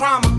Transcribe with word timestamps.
trauma. 0.00 0.29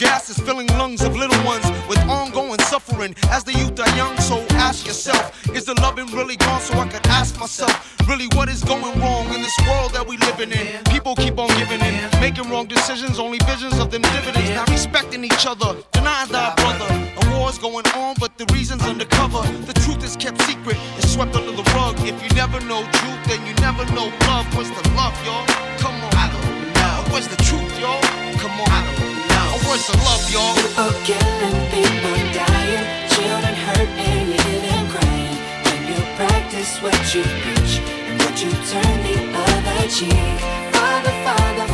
Gases 0.00 0.38
filling 0.38 0.66
lungs 0.78 1.02
of 1.02 1.14
little 1.14 1.44
ones 1.44 1.64
with 1.88 1.98
ongoing 2.08 2.58
suffering. 2.60 3.14
As 3.30 3.44
the 3.44 3.52
youth 3.52 3.78
are 3.80 3.96
young, 3.96 4.16
so 4.18 4.38
ask 4.52 4.86
yourself, 4.86 5.20
is 5.20 5.20
the 5.20 5.30
loving 5.30 5.39
really 6.20 6.36
gone? 6.36 6.60
So 6.60 6.74
I 6.74 6.86
could 6.86 7.06
ask 7.06 7.38
myself, 7.40 7.72
really, 8.06 8.28
what 8.36 8.48
is 8.48 8.62
going 8.62 8.94
wrong 9.00 9.26
in 9.32 9.40
this 9.40 9.56
world 9.66 9.92
that 9.94 10.06
we 10.06 10.16
living 10.18 10.52
in? 10.52 10.84
People 10.84 11.14
keep 11.16 11.38
on 11.38 11.48
giving 11.56 11.80
in, 11.80 11.96
making 12.20 12.50
wrong 12.50 12.66
decisions, 12.66 13.18
only 13.18 13.38
visions 13.48 13.78
of 13.78 13.90
them 13.90 14.02
dividends, 14.02 14.50
not 14.50 14.68
respecting 14.68 15.24
each 15.24 15.46
other, 15.46 15.80
denying 15.92 16.28
thy 16.28 16.52
brother. 16.60 16.88
A 17.20 17.38
war's 17.38 17.58
going 17.58 17.86
on, 17.96 18.16
but 18.20 18.36
the 18.36 18.44
reason's 18.52 18.84
undercover. 18.84 19.40
The 19.64 19.72
truth 19.84 20.04
is 20.04 20.14
kept 20.16 20.40
secret, 20.42 20.76
it's 20.98 21.10
swept 21.10 21.34
under 21.34 21.52
the 21.52 21.64
rug. 21.72 21.96
If 22.00 22.16
you 22.22 22.30
never 22.36 22.60
know 22.68 22.82
truth, 23.00 23.22
then 23.26 23.40
you 23.48 23.54
never 23.64 23.84
know 23.96 24.12
love. 24.28 24.46
What's 24.54 24.70
the 24.70 24.84
love, 25.00 25.16
y'all? 25.24 25.46
Come 25.80 25.96
on. 26.04 26.12
I 26.20 26.26
don't 26.28 26.44
know. 26.76 27.12
Where's 27.12 27.28
the 27.28 27.40
truth, 27.48 27.72
y'all? 27.80 28.02
Come 28.36 28.54
on. 28.60 28.68
I 28.68 28.80
don't 28.84 29.00
know. 29.32 29.48
Where's 29.66 29.86
the 29.88 29.96
love, 30.04 30.24
y'all? 30.28 30.54
People 30.54 30.92
killing, 31.08 31.56
people 31.72 32.29
practice 36.60 36.82
what 36.82 37.14
you 37.14 37.22
preach, 37.22 37.80
and 38.06 38.22
would 38.22 38.40
you 38.40 38.50
turn 38.50 39.02
the 39.02 39.16
other 39.34 39.88
cheek? 39.88 40.40
Father, 40.74 41.14
Father, 41.24 41.69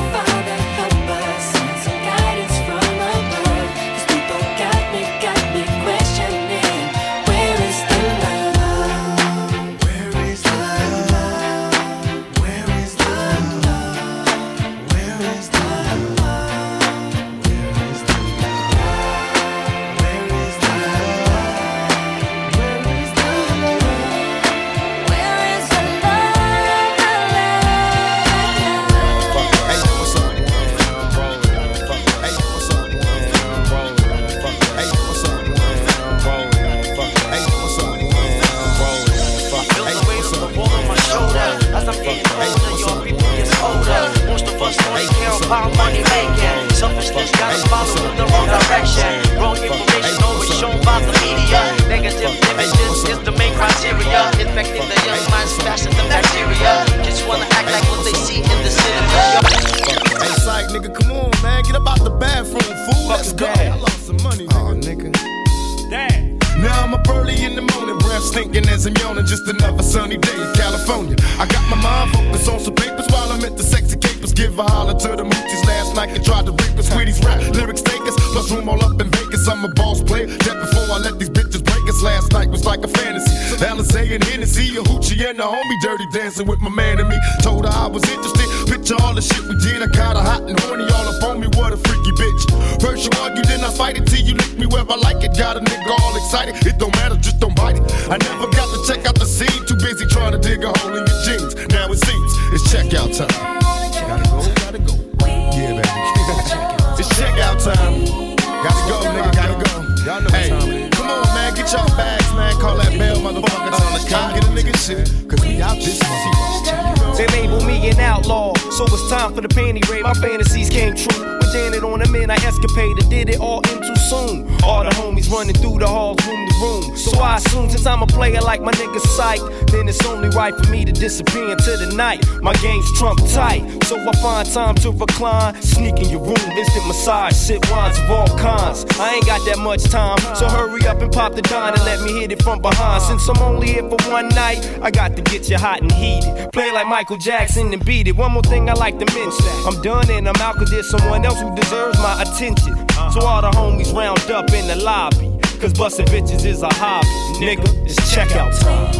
so 118.77 118.84
it's 118.84 119.09
time 119.09 119.33
for 119.33 119.41
the 119.41 119.49
panty 119.49 119.81
raid. 119.89 120.03
My 120.03 120.13
fantasies 120.13 120.69
came 120.69 120.95
true. 120.95 121.25
Janet 121.53 121.83
on 121.83 122.01
the 122.01 122.09
man, 122.13 122.31
I 122.31 122.37
escapaded, 122.37 123.09
did 123.09 123.31
it 123.31 123.41
all 123.41 123.61
in 123.73 123.81
too 123.81 123.97
soon. 123.97 124.45
All 124.63 124.84
the 124.84 124.91
homies 125.01 125.31
running 125.33 125.57
through 125.57 125.78
the 125.78 125.87
halls, 125.89 126.21
room 126.27 126.47
room. 126.60 126.97
So 126.97 127.20
I 127.20 127.36
assume 127.36 127.70
since 127.70 127.86
I'm 127.86 128.03
a 128.03 128.06
player 128.06 128.41
like 128.41 128.60
my 128.60 128.72
nigga 128.72 129.00
Psych, 129.00 129.41
then 129.68 129.88
it's 129.88 130.04
only 130.06 130.28
right 130.30 130.54
for 130.54 130.70
me 130.70 130.84
to 130.84 130.92
disappear 130.92 131.50
into 131.50 131.76
the 131.76 131.94
night. 131.94 132.24
My 132.42 132.53
game's 132.54 132.91
trump 132.98 133.20
tight, 133.30 133.62
so 133.84 133.98
I 133.98 134.12
find 134.22 134.48
time 134.50 134.74
to 134.76 134.91
recline. 134.91 135.60
Sneak 135.62 135.98
in 135.98 136.08
your 136.08 136.20
room, 136.20 136.50
instant 136.56 136.86
massage, 136.86 137.34
sip 137.34 137.70
wines 137.70 137.98
of 137.98 138.10
all 138.10 138.28
kinds. 138.38 138.84
I 138.98 139.14
ain't 139.14 139.26
got 139.26 139.44
that 139.47 139.58
much 139.58 139.84
time, 139.84 140.18
so 140.34 140.48
hurry 140.48 140.86
up 140.86 141.00
and 141.00 141.12
pop 141.12 141.34
the 141.34 141.42
dime 141.42 141.74
and 141.74 141.84
let 141.84 142.00
me 142.03 142.20
hit 142.20 142.32
it 142.32 142.42
from 142.42 142.60
behind. 142.60 143.03
Since 143.03 143.28
I'm 143.28 143.42
only 143.42 143.68
here 143.68 143.88
for 143.88 143.98
one 144.10 144.28
night, 144.30 144.58
I 144.82 144.91
got 144.91 145.16
to 145.16 145.22
get 145.22 145.48
you 145.48 145.58
hot 145.58 145.82
and 145.82 145.92
heated. 145.92 146.53
Play 146.53 146.72
like 146.72 146.86
Michael 146.86 147.16
Jackson 147.16 147.72
and 147.72 147.84
beat 147.84 148.08
it. 148.08 148.16
One 148.16 148.32
more 148.32 148.42
thing 148.42 148.68
I 148.70 148.74
like 148.74 148.98
to 148.98 149.06
mention. 149.14 149.47
I'm 149.66 149.80
done 149.82 150.10
and 150.10 150.28
I'm 150.28 150.36
out 150.36 150.56
cause 150.56 150.70
there's 150.70 150.88
someone 150.88 151.24
else 151.24 151.41
who 151.41 151.54
deserves 151.54 151.98
my 151.98 152.22
attention. 152.22 152.74
So 153.12 153.20
all 153.20 153.42
the 153.42 153.50
homies 153.50 153.94
round 153.94 154.30
up 154.30 154.50
in 154.50 154.66
the 154.66 154.76
lobby. 154.76 155.35
Cause 155.60 155.72
busting 155.72 156.06
bitches 156.06 156.44
is 156.44 156.62
a 156.62 156.68
hobby. 156.74 157.08
Nigga, 157.41 157.64
it's 157.86 157.97
checkout 158.14 158.53
time. 158.60 158.92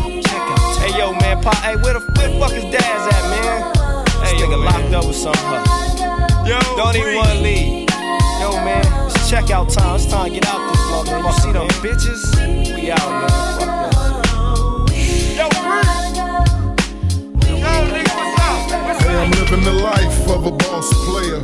Hey 0.81 0.99
yo, 0.99 1.13
man, 1.13 1.43
pop, 1.43 1.55
hey, 1.57 1.77
where 1.77 1.93
the, 1.93 2.01
where 2.17 2.29
the 2.29 2.39
fuck 2.41 2.53
is 2.53 2.65
Daz 2.65 3.15
at, 3.15 3.23
man? 3.31 3.75
Hey, 4.25 4.35
nigga 4.41 4.65
locked 4.65 4.95
up 4.95 5.07
with 5.07 5.17
some 5.17 5.35
huh? 5.37 6.47
Yo, 6.47 6.59
don't 6.77 6.97
even 6.97 7.15
wanna 7.15 7.35
leave. 7.35 7.91
Yo, 8.41 8.53
man, 8.65 8.85
it's 9.07 9.31
checkout 9.31 9.73
time. 9.73 9.97
It's 9.97 10.07
time 10.07 10.29
to 10.29 10.35
get 10.35 10.47
out 10.47 10.73
this 10.73 10.81
motherfucker. 10.89 11.27
You 11.27 11.33
see 11.43 11.53
them 11.53 11.69
bitches? 11.85 12.23
We 12.75 12.91
out, 12.91 13.11
man. 13.11 13.29
Fuck 13.59 14.89
this. 14.89 15.37
Yo, 15.37 15.49
Hey, 18.97 19.15
I'm 19.15 19.31
living 19.31 19.63
the 19.63 19.73
life 19.73 20.29
of 20.31 20.47
a 20.47 20.51
boss 20.53 20.89
player. 21.05 21.41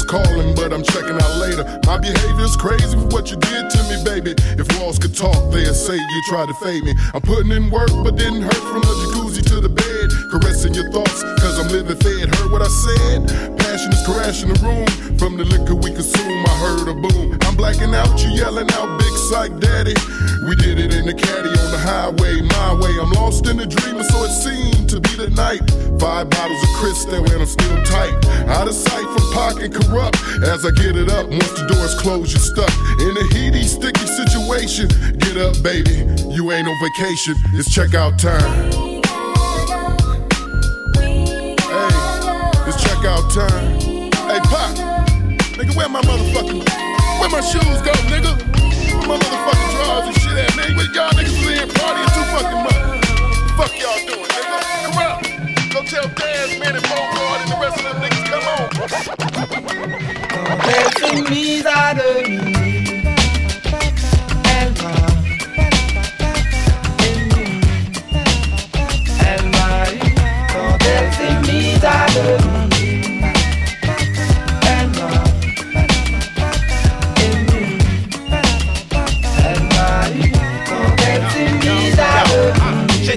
The 0.00 0.06
calling, 0.06 0.54
but 0.54 0.72
I'm 0.72 0.82
checking 0.82 1.20
out 1.20 1.36
later. 1.36 1.64
My 1.84 1.98
behavior's 1.98 2.56
crazy 2.56 2.96
for 2.96 3.06
what 3.12 3.30
you 3.30 3.36
did 3.36 3.68
to 3.68 3.80
me, 3.84 4.00
baby. 4.02 4.32
If 4.56 4.64
walls 4.78 4.98
could 4.98 5.14
talk, 5.14 5.52
they'd 5.52 5.74
say 5.74 5.94
you 5.94 6.22
tried 6.28 6.48
to 6.48 6.54
fade 6.54 6.84
me. 6.84 6.94
I'm 7.12 7.20
putting 7.20 7.52
in 7.52 7.70
work, 7.70 7.90
but 8.02 8.16
didn't 8.16 8.42
hurt 8.42 8.64
from 8.72 8.80
the 8.80 8.94
jacuzzi 9.04 9.44
to 9.52 9.60
the 9.60 9.68
bed. 9.68 10.08
Caressing 10.30 10.72
your 10.72 10.90
thoughts, 10.90 11.22
cause 11.40 11.60
I'm 11.60 11.68
living 11.68 11.98
fed. 11.98 12.34
Heard 12.34 12.50
what 12.50 12.62
I 12.62 12.68
said? 12.68 13.59
Passion 13.80 13.92
is 13.96 14.04
crashing 14.04 14.52
the 14.52 14.60
room. 14.60 15.16
From 15.16 15.38
the 15.38 15.44
liquor 15.44 15.74
we 15.74 15.88
consume, 15.88 16.44
I 16.44 16.54
heard 16.60 16.88
a 16.88 16.92
boom. 16.92 17.38
I'm 17.48 17.56
blacking 17.56 17.94
out, 17.94 18.12
you 18.20 18.28
yelling 18.28 18.68
out, 18.76 18.98
big 19.00 19.14
psych 19.32 19.56
daddy. 19.58 19.96
We 20.44 20.54
did 20.56 20.76
it 20.76 20.92
in 20.92 21.06
the 21.06 21.14
caddy 21.14 21.48
on 21.48 21.70
the 21.72 21.80
highway, 21.80 22.44
my 22.44 22.76
way. 22.76 22.92
I'm 23.00 23.10
lost 23.12 23.48
in 23.48 23.58
a 23.58 23.64
dream, 23.64 24.02
so 24.04 24.16
it 24.28 24.36
seemed 24.36 24.90
to 24.90 25.00
be 25.00 25.16
the 25.16 25.30
night. 25.32 25.64
Five 25.96 26.28
bottles 26.28 26.60
of 26.60 26.68
crystal 26.76 27.24
and 27.24 27.40
I'm 27.40 27.46
still 27.48 27.80
tight. 27.88 28.12
Out 28.52 28.68
of 28.68 28.74
sight 28.74 29.08
from 29.16 29.24
pocket 29.32 29.72
corrupt. 29.72 30.20
As 30.44 30.66
I 30.66 30.76
get 30.76 31.00
it 31.00 31.08
up, 31.08 31.30
once 31.30 31.52
the 31.56 31.64
doors 31.64 31.96
close, 31.96 32.36
you're 32.36 32.44
stuck 32.44 32.74
in 33.00 33.16
a 33.16 33.24
heaty, 33.32 33.64
sticky 33.64 34.04
situation. 34.04 34.92
Get 35.16 35.40
up, 35.40 35.56
baby. 35.64 36.04
You 36.28 36.52
ain't 36.52 36.68
on 36.68 36.76
vacation. 36.84 37.32
It's 37.56 37.72
checkout 37.72 38.20
time. 38.20 38.89
Checkout 42.80 43.28
time. 43.32 43.80
Hey, 44.28 44.40
Pop. 44.48 44.76
Nigga, 45.56 45.72
where 45.76 45.88
my 45.88 46.00
motherfucking. 46.02 46.64
Where 47.20 47.30
my 47.30 47.40
shoes 47.40 47.80
go, 47.84 47.92
nigga? 48.08 48.32
Where 48.98 49.08
my 49.08 49.16
motherfucking 49.18 49.70
drawers 49.76 50.06
and 50.08 50.16
shit 50.16 50.36
at, 50.38 50.56
man? 50.56 50.76
Where 50.76 50.90
y'all 50.94 51.12
niggas 51.12 51.36
was 51.44 51.60
in 51.60 51.68
partying 51.68 52.10
too 52.14 52.24
fucking 52.32 52.62
much. 52.64 52.82
Fuck 53.58 53.72
y'all 53.80 54.00
doing, 54.06 54.30
nigga? 54.34 54.58
Come 54.84 54.98
on. 54.98 55.18
Go 55.70 55.78
tell 55.84 56.08
Daz, 56.14 56.50
man, 56.58 56.74
and 56.76 56.84
Bogart 56.88 57.40
and 57.42 57.50
the 57.50 57.56
rest 57.60 57.76
of 57.78 57.84
them 57.84 57.96
niggas, 58.02 58.24
come 58.30 58.46
on. 58.48 58.70
Elle 72.22 72.38
m'a 72.52 72.69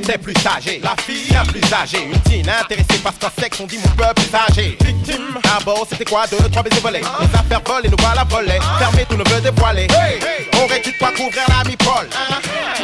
J'étais 0.05 0.17
plus 0.17 0.33
âgé, 0.45 0.81
la 0.83 0.95
fille 1.01 1.29
bien 1.29 1.43
plus 1.45 1.61
âgée. 1.73 2.03
Une 2.03 2.19
teen 2.23 2.49
intéressée 2.49 2.99
par 3.01 3.13
ce 3.13 3.41
sexe, 3.41 3.57
on 3.61 3.65
dit 3.65 3.77
mon 3.77 3.89
peuple 3.95 4.21
plus 4.21 4.37
âgé. 4.37 4.77
Victime, 4.83 5.39
d'abord 5.41 5.87
c'était 5.89 6.03
quoi? 6.03 6.25
Deux, 6.27 6.49
trois 6.49 6.61
baisers 6.61 6.81
volés. 6.81 6.99
Les 6.99 7.39
affaires 7.39 7.61
volées, 7.65 7.87
nous 7.87 7.95
voilà 7.99 8.25
volés. 8.25 8.59
Fermé, 8.79 9.05
tout 9.07 9.15
ne 9.15 9.23
veut 9.29 9.39
dévoiler 9.39 9.87
Aurais-tu 10.61 10.91
de 10.91 10.97
quoi 10.97 11.09
couvrir 11.11 11.43
la 11.47 11.69
mi-pole 11.69 12.09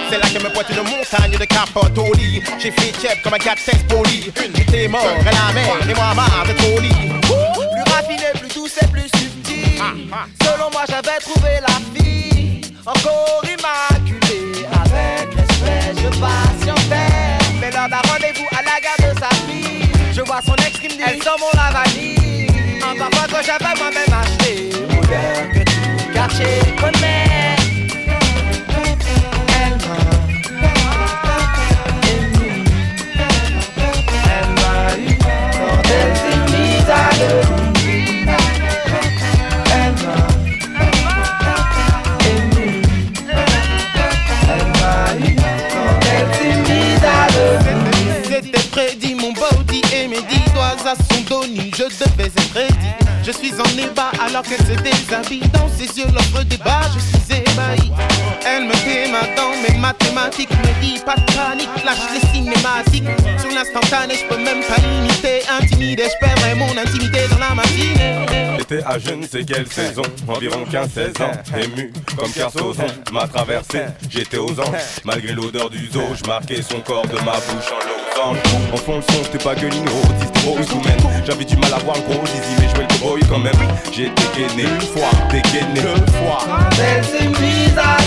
C'est 0.10 0.18
là 0.18 0.28
que 0.28 0.42
me 0.42 0.50
pointe 0.54 0.70
une 0.70 0.78
montagne 0.78 1.38
de 1.38 1.46
capote 1.46 1.98
au 1.98 2.14
lit. 2.14 2.42
J'ai 2.58 2.72
fait 2.72 2.92
tiep 2.94 3.22
comme 3.22 3.34
un 3.34 3.38
capitaine 3.38 3.86
poli. 3.88 4.32
Une 4.42 4.66
t'es 4.66 4.88
mort, 4.88 5.04
et 5.04 5.24
la 5.26 5.54
mer, 5.54 5.90
et 5.90 5.94
moi 5.94 6.14
marre 6.14 6.46
d'être 6.48 6.74
au 6.74 6.80
lit 6.80 7.12
Plus 7.22 7.94
raffiné, 7.94 8.32
plus 8.40 8.56
douce 8.56 8.78
et 8.82 8.88
plus 8.88 9.10
subtil. 9.18 9.82
Selon 10.42 10.70
moi, 10.72 10.86
j'avais 10.88 11.20
trouvé 11.20 11.60
la 11.68 11.76
fille 11.94 12.62
encore 12.86 13.44
immaculée. 13.44 14.49
Je 16.20 16.26
patientais. 16.26 17.38
Mais 17.62 17.72
lors 17.72 17.88
d'un 17.88 18.02
rendez-vous 18.12 18.48
à 18.52 18.62
la 18.62 18.80
gare 18.82 19.14
de 19.14 19.18
sa 19.20 19.30
fille, 19.48 19.90
je 20.14 20.22
vois 20.22 20.42
son 20.46 20.56
ex 20.56 20.78
qui 20.80 20.90
me 20.90 20.94
dit 20.94 21.04
Elle 21.06 21.22
sent 21.24 21.30
mon 21.40 21.50
lavani. 21.58 22.48
Un 22.84 22.98
parfum 22.98 23.28
que 23.28 23.46
j'avais 23.46 23.80
moi-même 23.80 24.14
acheté. 24.22 24.70
Odeur 24.98 25.50
que 25.54 25.64
tout 25.64 26.14
quartier 26.14 26.76
connaît. 26.78 27.59
Mon 48.80 49.34
body 49.34 49.82
et 49.94 50.08
mes 50.08 50.22
dix 50.22 50.52
doigts 50.54 50.78
à 50.86 50.96
son 50.96 51.22
dos 51.28 51.46
nu, 51.46 51.70
je 51.78 51.84
devais 51.84 52.28
être 52.28 52.54
ready. 52.54 52.88
Je 53.26 53.32
suis 53.32 53.52
en 53.60 53.78
ébat 53.78 54.10
alors 54.26 54.42
qu'elle 54.42 54.60
se 54.60 54.82
déshabille 54.82 55.46
Dans 55.52 55.68
ses 55.68 56.00
yeux 56.00 56.08
l'offre 56.14 56.44
débat, 56.46 56.80
je 56.94 57.00
suis 57.00 57.42
ébahi. 57.42 57.92
Elle 58.46 58.64
me 58.64 58.74
déma 58.86 59.20
dans 59.36 59.52
mes 59.62 59.78
mathématiques 59.78 60.50
Me 60.52 60.82
dit 60.82 60.98
pas 61.06 61.16
de 61.16 61.26
panique, 61.34 61.68
lâche 61.84 61.98
les 62.14 62.26
cinématiques. 62.30 63.04
Sur 63.38 63.50
l'instantané, 63.50 64.14
je 64.16 64.34
peux 64.34 64.42
même 64.42 64.64
pas 64.64 64.82
imiter 64.82 65.42
Intimidé, 65.62 66.04
je 66.06 66.26
perdrais 66.26 66.56
mon 66.56 66.72
intimité 66.78 67.28
dans 67.32 67.40
la 67.40 67.56
matinée. 67.56 68.56
J'étais 68.60 68.82
à 68.86 68.98
je 68.98 69.12
ne 69.12 69.28
sais 69.28 69.44
quelle 69.44 69.68
saison, 69.68 70.04
environ 70.26 70.64
15-16 70.72 71.22
ans, 71.22 71.32
ému 71.58 71.92
comme 72.18 72.32
Kersozon 72.32 72.88
m'a 73.12 73.28
traversé, 73.28 73.82
j'étais 74.10 74.38
aux 74.38 74.58
anges, 74.58 75.02
malgré 75.04 75.34
l'odeur 75.34 75.70
du 75.70 75.90
zoo, 75.92 76.04
je 76.16 76.26
marquais 76.26 76.62
son 76.62 76.80
corps 76.80 77.08
de 77.08 77.16
ma 77.26 77.34
bouche 77.34 77.72
en 77.74 77.99
En 78.22 78.78
fond 78.78 78.98
le 78.98 79.02
son, 79.02 79.24
c'était 79.24 79.44
pas 79.44 79.56
que 79.56 79.66
ou 79.66 80.64
sous-mène. 80.64 81.24
J'avais 81.26 81.46
du 81.46 81.56
mal 81.56 81.74
à 81.74 81.78
voir 81.78 81.96
le 81.96 82.02
gros 82.14 82.26
zizi, 82.26 82.56
mais 82.60 82.68
jouer 82.68 82.86
le 82.90 83.00
cowboy 83.00 83.22
quand 83.30 83.40
même. 83.40 83.54
J'ai 83.92 84.10
dégainé 84.10 84.64
une 84.64 84.82
fois, 84.82 85.10
dégainé 85.32 85.82
deux 85.82 86.12
fois. 86.14 86.40
À. 86.50 86.70
Elle 86.82 87.04
s'est 87.06 87.80
à. 87.80 88.00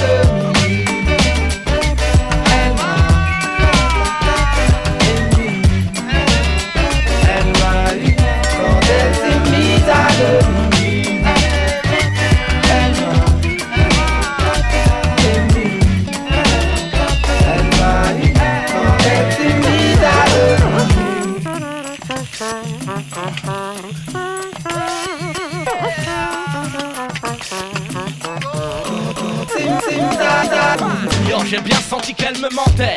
J'ai 31.52 31.60
bien 31.60 31.80
senti 31.80 32.14
qu'elle 32.14 32.38
me 32.38 32.48
mentait. 32.54 32.96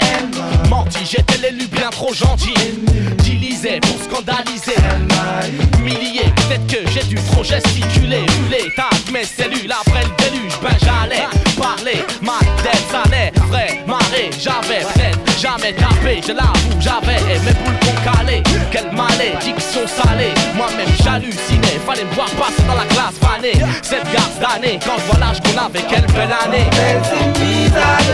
Menti, 0.69 0.99
j'étais 1.03 1.37
l'élu 1.39 1.67
bien 1.67 1.89
trop 1.89 2.13
gentil. 2.13 2.53
Utilisé 3.19 3.81
pour 3.81 3.97
scandaliser. 4.01 4.77
Humilié, 5.77 6.23
peut-être 6.37 6.65
que 6.67 6.89
j'ai 6.89 7.03
dû 7.03 7.15
trop 7.31 7.43
gesticuler. 7.43 8.23
Huler, 8.39 8.71
tac, 8.77 9.11
mes 9.11 9.25
cellules 9.25 9.71
après 9.71 10.03
le 10.03 10.23
déluge. 10.23 10.53
Ben 10.61 10.77
j'allais 10.79 11.27
parler, 11.57 12.05
ma 12.21 12.39
tête 12.63 12.81
salait. 12.89 13.33
Vrai, 13.49 13.83
marée, 13.85 14.29
j'avais 14.39 14.83
peut-être 14.83 15.39
jamais 15.39 15.73
tapé. 15.73 16.21
Je 16.25 16.31
l'avoue, 16.31 16.79
j'avais 16.79 17.21
mes 17.23 17.51
boules 17.51 17.79
qu'on 17.81 18.09
calait. 18.09 18.43
Quelle 18.71 18.91
malédiction 18.93 19.85
salée. 19.85 20.33
Moi-même 20.55 20.95
j'hallucinais. 21.03 21.79
Fallait 21.85 22.05
me 22.05 22.13
voir 22.13 22.29
passer 22.31 22.63
dans 22.65 22.75
la 22.75 22.85
classe 22.85 23.19
fanée. 23.19 23.59
Cette 23.81 24.09
garce 24.13 24.39
d'année, 24.39 24.79
quand 24.85 24.97
je 24.97 25.11
vois 25.11 25.19
l'âge 25.19 25.41
qu'on 25.41 25.57
avait, 25.57 25.83
quelle 25.89 26.07
belle 26.13 26.33
année. 26.45 26.69
Elle 26.87 28.04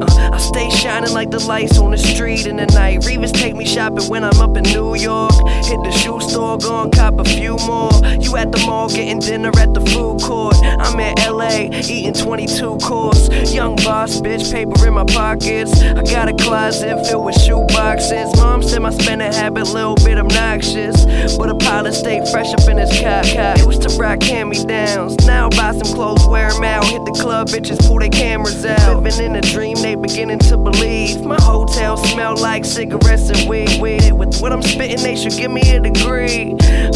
Uh, 0.00 0.30
I 0.32 0.38
stay 0.38 0.70
shining 0.70 1.12
like 1.12 1.30
the 1.30 1.38
lights 1.44 1.78
on 1.78 1.90
the 1.90 1.98
street 1.98 2.46
in 2.46 2.56
the 2.56 2.66
night. 2.66 3.00
Revis 3.00 3.32
take 3.32 3.54
me 3.54 3.64
shopping 3.64 4.08
when 4.08 4.24
I'm 4.24 4.40
up 4.40 4.56
in 4.56 4.64
New 4.64 4.94
York. 4.94 5.32
Hit 5.64 5.82
the 5.82 5.92
shoe 5.92 6.20
store, 6.20 6.58
go 6.58 6.82
and 6.82 6.92
cop 6.92 7.18
a 7.18 7.24
few 7.24 7.56
more. 7.66 7.92
You 8.20 8.36
at 8.36 8.52
the 8.52 8.62
mall 8.66 8.88
getting 8.88 9.18
dinner 9.18 9.50
at 9.58 9.74
the 9.74 9.80
food 9.80 10.20
court. 10.22 10.56
I'm 10.62 10.98
in 10.98 11.14
LA 11.18 11.68
eating 11.88 12.14
22 12.14 12.78
course. 12.78 13.28
Young 13.52 13.76
boss, 13.76 14.20
bitch, 14.20 14.50
paper 14.52 14.86
in 14.86 14.94
my 14.94 15.04
pockets. 15.04 15.80
I 15.82 16.02
got 16.02 16.28
a 16.28 16.34
closet 16.34 17.06
filled 17.06 17.26
with 17.26 17.40
shoe 17.40 17.64
boxes. 17.68 18.34
Mom 18.36 18.62
said 18.62 18.82
my 18.82 18.90
spending 18.90 19.32
habit 19.32 19.66
little 19.68 19.96
bit 19.96 20.18
obnoxious, 20.18 21.04
but 21.36 21.50
a 21.50 21.54
pilot 21.54 21.92
stay 21.92 22.24
fresh 22.30 22.52
up 22.52 22.68
in 22.68 22.78
his 22.78 22.90
cap. 22.90 23.24
Used 23.58 23.82
to 23.82 23.88
rock 23.96 24.22
hand 24.22 24.50
me 24.50 24.64
downs. 24.64 25.16
Now 25.26 25.48
buy 25.50 25.72
some 25.72 25.94
clothes, 25.94 26.26
wear 26.26 26.50
them 26.50 26.64
out. 26.64 26.84
Hit 26.86 27.04
the 27.04 27.12
club, 27.12 27.48
bitches 27.48 27.78
pull 27.86 27.98
their 27.98 28.08
cameras 28.08 28.64
out. 28.64 29.02
Living 29.02 29.26
in 29.26 29.36
a 29.36 29.40
dream, 29.40 29.76
they 29.84 29.94
beginning 29.96 30.38
to 30.38 30.56
believe. 30.56 31.22
My 31.24 31.40
hotel 31.42 31.98
smell 31.98 32.36
like 32.36 32.64
cigarettes 32.64 33.28
and 33.28 33.46
weed. 33.46 33.78
weed. 33.82 34.12
With 34.12 34.40
what 34.40 34.50
I'm 34.50 34.62
spitting, 34.62 35.02
they 35.02 35.14
should 35.14 35.36
give 35.36 35.50
me 35.50 35.60
a 35.76 35.78
degree. 35.78 36.54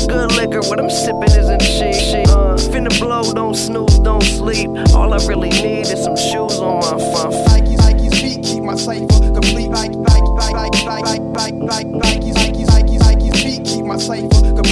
Good 0.09 0.33
liquor, 0.33 0.63
what 0.63 0.81
I'm 0.81 0.89
sipping 0.89 1.35
isn't 1.41 1.61
shit. 1.61 2.29
Uh, 2.31 2.57
finna 2.57 2.89
blow, 2.99 3.35
don't 3.35 3.55
snooze, 3.55 3.99
don't 3.99 4.23
sleep. 4.23 4.71
All 4.95 5.13
I 5.13 5.19
really 5.27 5.51
need 5.51 5.87
is 5.93 6.03
some 6.03 6.17
shoes 6.17 6.59
on 6.59 6.81
my 6.81 6.97
front. 7.13 7.35
Nikes, 7.49 7.77
Nikes, 7.77 8.21
feet 8.23 8.43
keep 8.43 8.63
my 8.63 8.77
cipher 8.77 9.21
complete. 9.37 9.69
Nike, 9.69 9.97
Nike, 9.97 10.31
Nike, 10.33 10.85
Nike, 10.87 11.21
Nike, 11.37 11.53
Nike, 11.53 11.93
Nikes, 11.93 12.35
Nikes, 12.41 12.67
Nikes, 12.73 13.01
Nikes, 13.05 13.43
feet 13.43 13.65
keep 13.67 13.85
my 13.85 13.99
cipher 13.99 14.57
complete. 14.57 14.69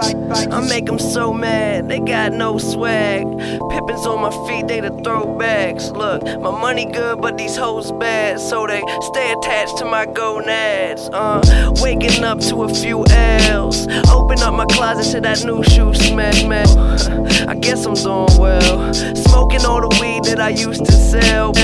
I 0.00 0.66
make 0.68 0.86
them 0.86 0.98
so 0.98 1.32
mad, 1.32 1.88
they 1.88 2.00
got 2.00 2.32
no 2.32 2.58
swag. 2.58 3.24
Pippens 3.70 4.06
on 4.06 4.22
my 4.22 4.30
feet, 4.48 4.66
they 4.66 4.80
the 4.80 4.90
throwbacks. 4.90 5.96
Look, 5.96 6.22
my 6.40 6.50
money 6.50 6.86
good, 6.86 7.20
but 7.20 7.36
these 7.38 7.56
hoes 7.56 7.92
bad, 7.92 8.40
so 8.40 8.66
they 8.66 8.82
stay 9.00 9.32
attached 9.32 9.78
to 9.78 9.84
my 9.84 10.06
gonads. 10.06 11.08
Uh, 11.12 11.72
waking 11.80 12.24
up 12.24 12.40
to 12.40 12.64
a 12.64 12.74
few 12.74 13.04
L's. 13.10 13.86
Open 14.10 14.40
up 14.40 14.54
my 14.54 14.66
closet 14.66 15.10
to 15.12 15.20
that 15.20 15.44
new 15.44 15.62
shoe 15.62 15.94
smash, 15.94 16.44
man. 16.44 16.66
Guess 17.64 17.86
I'm 17.86 17.94
doing 17.94 18.38
well. 18.38 18.92
Smoking 18.92 19.64
all 19.64 19.80
the 19.80 19.88
weed 19.98 20.24
that 20.24 20.38
I 20.38 20.50
used 20.50 20.84
to 20.84 20.92
sell. 20.92 21.54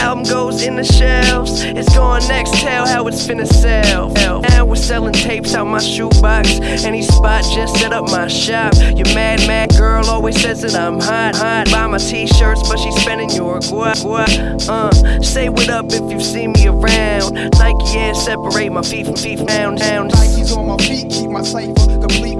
Album 0.00 0.24
goes 0.24 0.62
in 0.62 0.76
the 0.76 0.84
shelves. 0.84 1.62
It's 1.62 1.94
going 1.94 2.26
next, 2.26 2.54
tell 2.54 2.86
how 2.86 3.06
it's 3.06 3.26
finna 3.26 3.46
sell. 3.46 4.08
Now 4.40 4.64
we're 4.64 4.76
selling 4.76 5.12
tapes 5.12 5.54
out 5.54 5.66
my 5.66 5.78
shoebox. 5.78 6.58
Any 6.84 7.02
spot, 7.02 7.44
just 7.54 7.76
set 7.76 7.92
up 7.92 8.06
my 8.06 8.28
shop. 8.28 8.72
Your 8.76 9.12
mad, 9.14 9.46
mad 9.46 9.76
girl 9.76 10.06
always 10.06 10.40
says 10.40 10.62
that 10.62 10.74
I'm 10.74 10.98
hot, 10.98 11.36
hot. 11.36 11.70
Buy 11.70 11.86
my 11.86 11.98
t-shirts, 11.98 12.66
but 12.66 12.78
she's 12.78 12.96
spending 12.96 13.28
your 13.28 13.58
guap. 13.60 14.66
Uh, 14.66 15.20
say 15.20 15.50
what 15.50 15.68
up 15.68 15.84
if 15.90 16.10
you 16.10 16.18
see 16.18 16.48
me 16.48 16.66
around. 16.66 17.34
Nike 17.58 17.98
air 17.98 18.14
separate 18.14 18.72
my 18.72 18.82
feet 18.82 19.04
from 19.04 19.16
feet 19.16 19.46
down, 19.46 19.74
down. 19.74 20.08
Nikes 20.08 20.56
on 20.56 20.66
my 20.66 20.78
feet 20.78 21.10
keep 21.10 21.28
my 21.28 21.42
cipher 21.42 22.00
complete. 22.00 22.38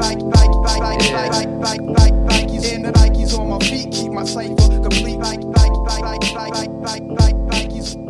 Nikes 2.35 2.75
and 2.75 2.85
the 2.85 2.93
Nikes 2.93 3.39
on 3.39 3.49
my 3.49 3.59
feet 3.61 3.93
keep 3.93 4.11
my 4.11 4.25
cipher 4.25 4.81
complete. 4.83 5.19
Nike, 5.19 5.45
Nike, 5.45 5.79
Nike, 5.87 6.03
Nike, 6.03 6.35
Nike, 6.35 6.69
Nike, 6.69 7.01
Nike, 7.01 7.35
Nikes, 7.35 7.97
Nike, 7.97 8.04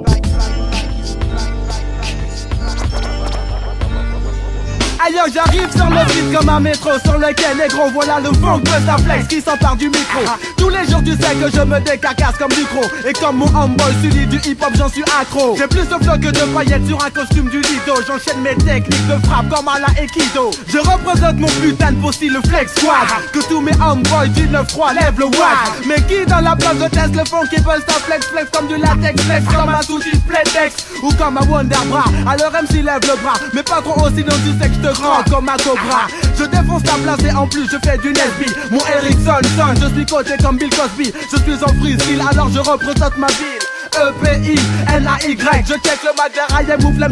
Ailleurs 5.07 5.27
j'arrive 5.35 5.71
sur 5.77 5.91
le 5.91 6.05
beat 6.07 6.35
comme 6.35 6.49
un 6.49 6.61
métro 6.61 6.91
Sur 7.05 7.19
lequel 7.19 7.59
négro 7.59 7.91
voilà 7.93 8.21
le 8.21 8.33
funk 8.39 8.63
flex 9.05 9.29
qui 9.29 9.41
s'empare 9.41 9.77
du 9.77 9.89
micro. 9.89 10.21
Tous 10.57 10.71
les 10.71 10.87
jours 10.89 11.03
tu 11.05 11.13
sais 11.13 11.35
que 11.35 11.51
je 11.55 11.61
me 11.63 11.79
décarcasse 11.81 12.39
comme 12.39 12.53
du 12.53 12.65
gros 12.65 12.89
Et 13.07 13.13
comme 13.13 13.37
mon 13.37 13.47
homeboy 13.55 13.93
celui 14.03 14.27
du 14.27 14.37
hip 14.49 14.57
hop 14.63 14.73
j'en 14.77 14.89
suis 14.89 15.05
accro. 15.21 15.57
J'ai 15.59 15.67
plus 15.67 15.83
de 15.83 16.03
flow 16.03 16.15
que 16.15 16.31
de 16.31 16.55
paillettes 16.55 16.87
sur 16.87 17.05
un 17.05 17.11
costume 17.11 17.51
du 17.51 17.61
lido. 17.61 17.95
J'enchaîne 18.07 18.41
mes 18.41 18.57
techniques 18.65 19.07
de 19.07 19.27
frappe 19.27 19.49
comme 19.51 19.69
à 19.69 19.79
la 19.79 20.03
Aikido. 20.03 20.51
Je 20.69 20.79
représente 20.79 21.37
mon 21.37 21.49
putain 21.49 21.93
de 21.93 22.01
possible 22.01 22.35
le 22.43 22.49
flex 22.49 22.73
squad. 22.75 23.09
Que 23.33 23.41
tous 23.41 23.61
mes 23.61 23.73
homeboys 23.73 24.29
du 24.29 24.49
9-3 24.49 24.95
lèvent 24.95 25.19
le 25.19 25.27
watt 25.27 25.85
Mais 25.87 26.01
qui 26.09 26.25
dans 26.25 26.41
la 26.41 26.57
place 26.57 26.77
de 26.77 27.19
le 27.19 27.25
funk 27.27 27.47
qui 27.51 27.61
buzz 27.61 27.85
ta 27.87 27.95
flex 27.95 28.27
flex 28.29 28.49
comme 28.53 28.69
du 28.69 28.77
latex 28.77 29.23
flex 29.23 29.45
Comme 29.55 29.69
un 29.69 29.83
sous 29.83 30.01
playtex 30.27 30.87
ou 31.03 31.13
comme 31.15 31.37
un 31.37 31.47
Wonder 31.47 31.77
Bra. 31.91 32.05
Alors 32.27 32.53
MC 32.53 32.83
lève 32.83 33.01
le 33.03 33.23
bras 33.23 33.35
mais 33.53 33.63
pas 33.63 33.83
trop 33.83 34.01
aussi 34.01 34.25
non 34.25 34.37
tu 34.45 34.59
sais 34.59 34.69
que 34.69 34.75
je 34.75 34.89
te 34.89 34.94
comme 35.31 35.49
un 35.49 35.57
cobra. 35.57 36.07
Je 36.39 36.45
défonce 36.45 36.83
ta 36.83 36.95
place 36.95 37.25
et 37.25 37.35
en 37.35 37.47
plus 37.47 37.69
je 37.71 37.77
fais 37.85 37.99
du 37.99 38.09
Nesby. 38.13 38.53
Mon 38.71 38.79
Ericsson 38.87 39.41
son, 39.57 39.75
je 39.81 39.95
suis 39.95 40.07
côté 40.07 40.33
comme 40.43 40.57
Bill 40.57 40.71
Cosby. 40.71 41.13
Je 41.33 41.37
suis 41.37 41.65
en 41.65 41.69
freestyle 41.81 42.23
alors 42.31 42.49
je 42.51 42.59
représente 42.59 43.17
ma 43.17 43.27
ville. 43.29 43.65
E-P-I-N-A-Y 43.97 45.65
Je 45.67 45.75
check 45.75 46.01
le 46.03 46.17
Mac 46.17 46.33
I 46.51 46.83
move 46.83 46.99
la 46.99 47.09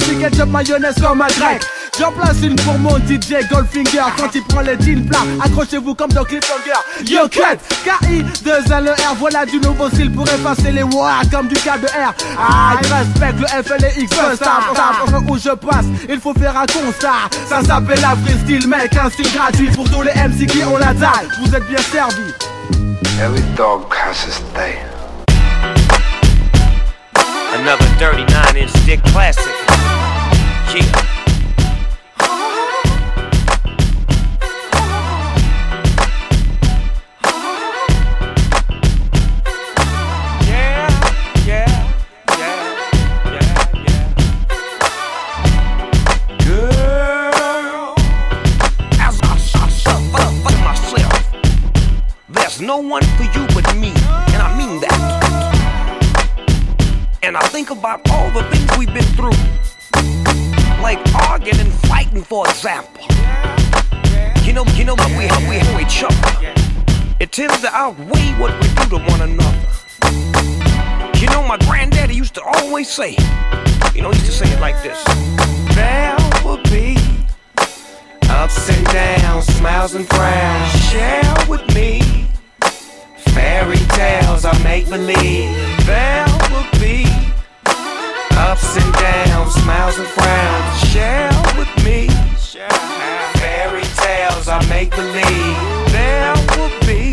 mayonnaise 0.46 0.94
comme 1.00 1.22
un 1.22 1.26
grec 1.28 1.62
J'en 1.98 2.10
place 2.10 2.40
une 2.42 2.56
pour 2.56 2.78
mon 2.78 2.96
DJ 2.96 3.46
Goldfinger. 3.50 4.04
Quand 4.16 4.34
il 4.34 4.42
prend 4.44 4.62
les 4.62 4.80
jeans 4.80 5.04
plats 5.04 5.26
Accrochez-vous 5.44 5.94
comme 5.94 6.10
dans 6.12 6.24
Cliffhanger. 6.24 6.80
Yo 7.06 7.28
cut. 7.28 7.58
K-I 7.84 8.22
2 8.42 8.50
L 8.50 8.88
E 8.88 8.92
R 8.92 9.14
Voilà 9.18 9.44
du 9.44 9.60
nouveau 9.60 9.88
style 9.90 10.10
pour 10.10 10.26
effacer 10.26 10.72
les 10.72 10.82
wa 10.84 11.20
comme 11.30 11.48
du 11.48 11.54
K 11.54 11.80
de 11.80 11.86
R. 11.86 12.14
Ah 12.38 12.76
il 12.82 12.92
respecte 12.92 13.40
le 13.40 13.46
F 13.46 13.70
et 13.70 13.82
les 13.82 14.02
X 14.04 14.16
où 15.28 15.36
je 15.36 15.50
passe 15.50 15.84
Il 16.08 16.18
faut 16.18 16.32
faire 16.32 16.56
un 16.56 16.66
constat. 16.66 17.28
Ça 17.46 17.62
s'appelle 17.62 18.00
la 18.00 18.16
freestyle 18.24 18.66
mec 18.68 18.96
Un 18.96 19.10
style 19.10 19.30
gratuit 19.34 19.70
pour 19.70 19.88
tous 19.90 20.02
les 20.02 20.12
MC 20.12 20.46
qui 20.46 20.64
ont 20.64 20.78
la 20.78 20.94
dalle 20.94 21.28
Vous 21.44 21.54
êtes 21.54 21.66
bien 21.68 21.78
servis 21.78 22.32
Every 23.20 23.42
dog 23.54 23.82
has 23.92 24.24
his 24.24 24.40
day. 24.54 24.78
Another 27.54 27.86
39 27.98 28.56
inch 28.56 28.72
dick 28.86 29.02
classic. 29.12 29.52
Yeah. 30.74 31.01
And 57.32 57.38
I 57.42 57.48
think 57.48 57.70
about 57.70 58.02
all 58.10 58.30
the 58.32 58.42
things 58.50 58.76
we've 58.76 58.92
been 58.92 59.10
through, 59.16 59.32
like 60.82 60.98
arguing 61.30 61.60
and 61.60 61.72
fighting, 61.88 62.22
for 62.22 62.46
example. 62.46 63.06
You 64.44 64.52
know, 64.52 64.66
you 64.74 64.84
know 64.84 64.94
what 64.94 65.08
we 65.12 65.24
we 65.48 65.56
help 65.56 65.80
each 65.80 66.04
other. 66.04 66.52
It 67.20 67.32
tends 67.32 67.58
to 67.62 67.74
outweigh 67.74 68.34
what 68.38 68.52
we 68.60 68.68
do 68.74 68.84
to 68.90 68.98
one 69.10 69.22
another. 69.22 69.66
You 71.20 71.26
know, 71.28 71.42
my 71.42 71.56
granddaddy 71.60 72.14
used 72.14 72.34
to 72.34 72.42
always 72.42 72.90
say, 72.90 73.16
you 73.94 74.02
know, 74.02 74.10
he 74.10 74.18
used 74.18 74.26
to 74.26 74.32
say 74.32 74.52
it 74.52 74.60
like 74.60 74.82
this: 74.82 75.02
There 75.74 76.14
will 76.44 76.62
be 76.64 76.98
ups 78.28 78.68
and 78.68 78.86
downs, 78.88 79.46
smiles 79.46 79.94
and 79.94 80.06
frowns. 80.06 80.90
Share 80.90 81.34
with 81.48 81.66
me 81.74 82.01
Fairy 83.62 83.78
tales 83.94 84.44
are 84.44 84.58
make 84.64 84.90
believe. 84.90 85.54
There 85.86 86.26
will 86.50 86.66
be 86.80 87.06
ups 88.36 88.76
and 88.76 88.92
downs, 88.94 89.54
smiles 89.54 90.00
and 90.00 90.08
frowns. 90.08 90.90
Share 90.90 91.30
with 91.56 91.70
me. 91.84 92.08
Fairy 93.38 93.84
tales 94.02 94.48
are 94.48 94.66
make 94.66 94.90
believe. 94.90 95.92
There 95.92 96.34
will 96.56 96.74
be 96.88 97.12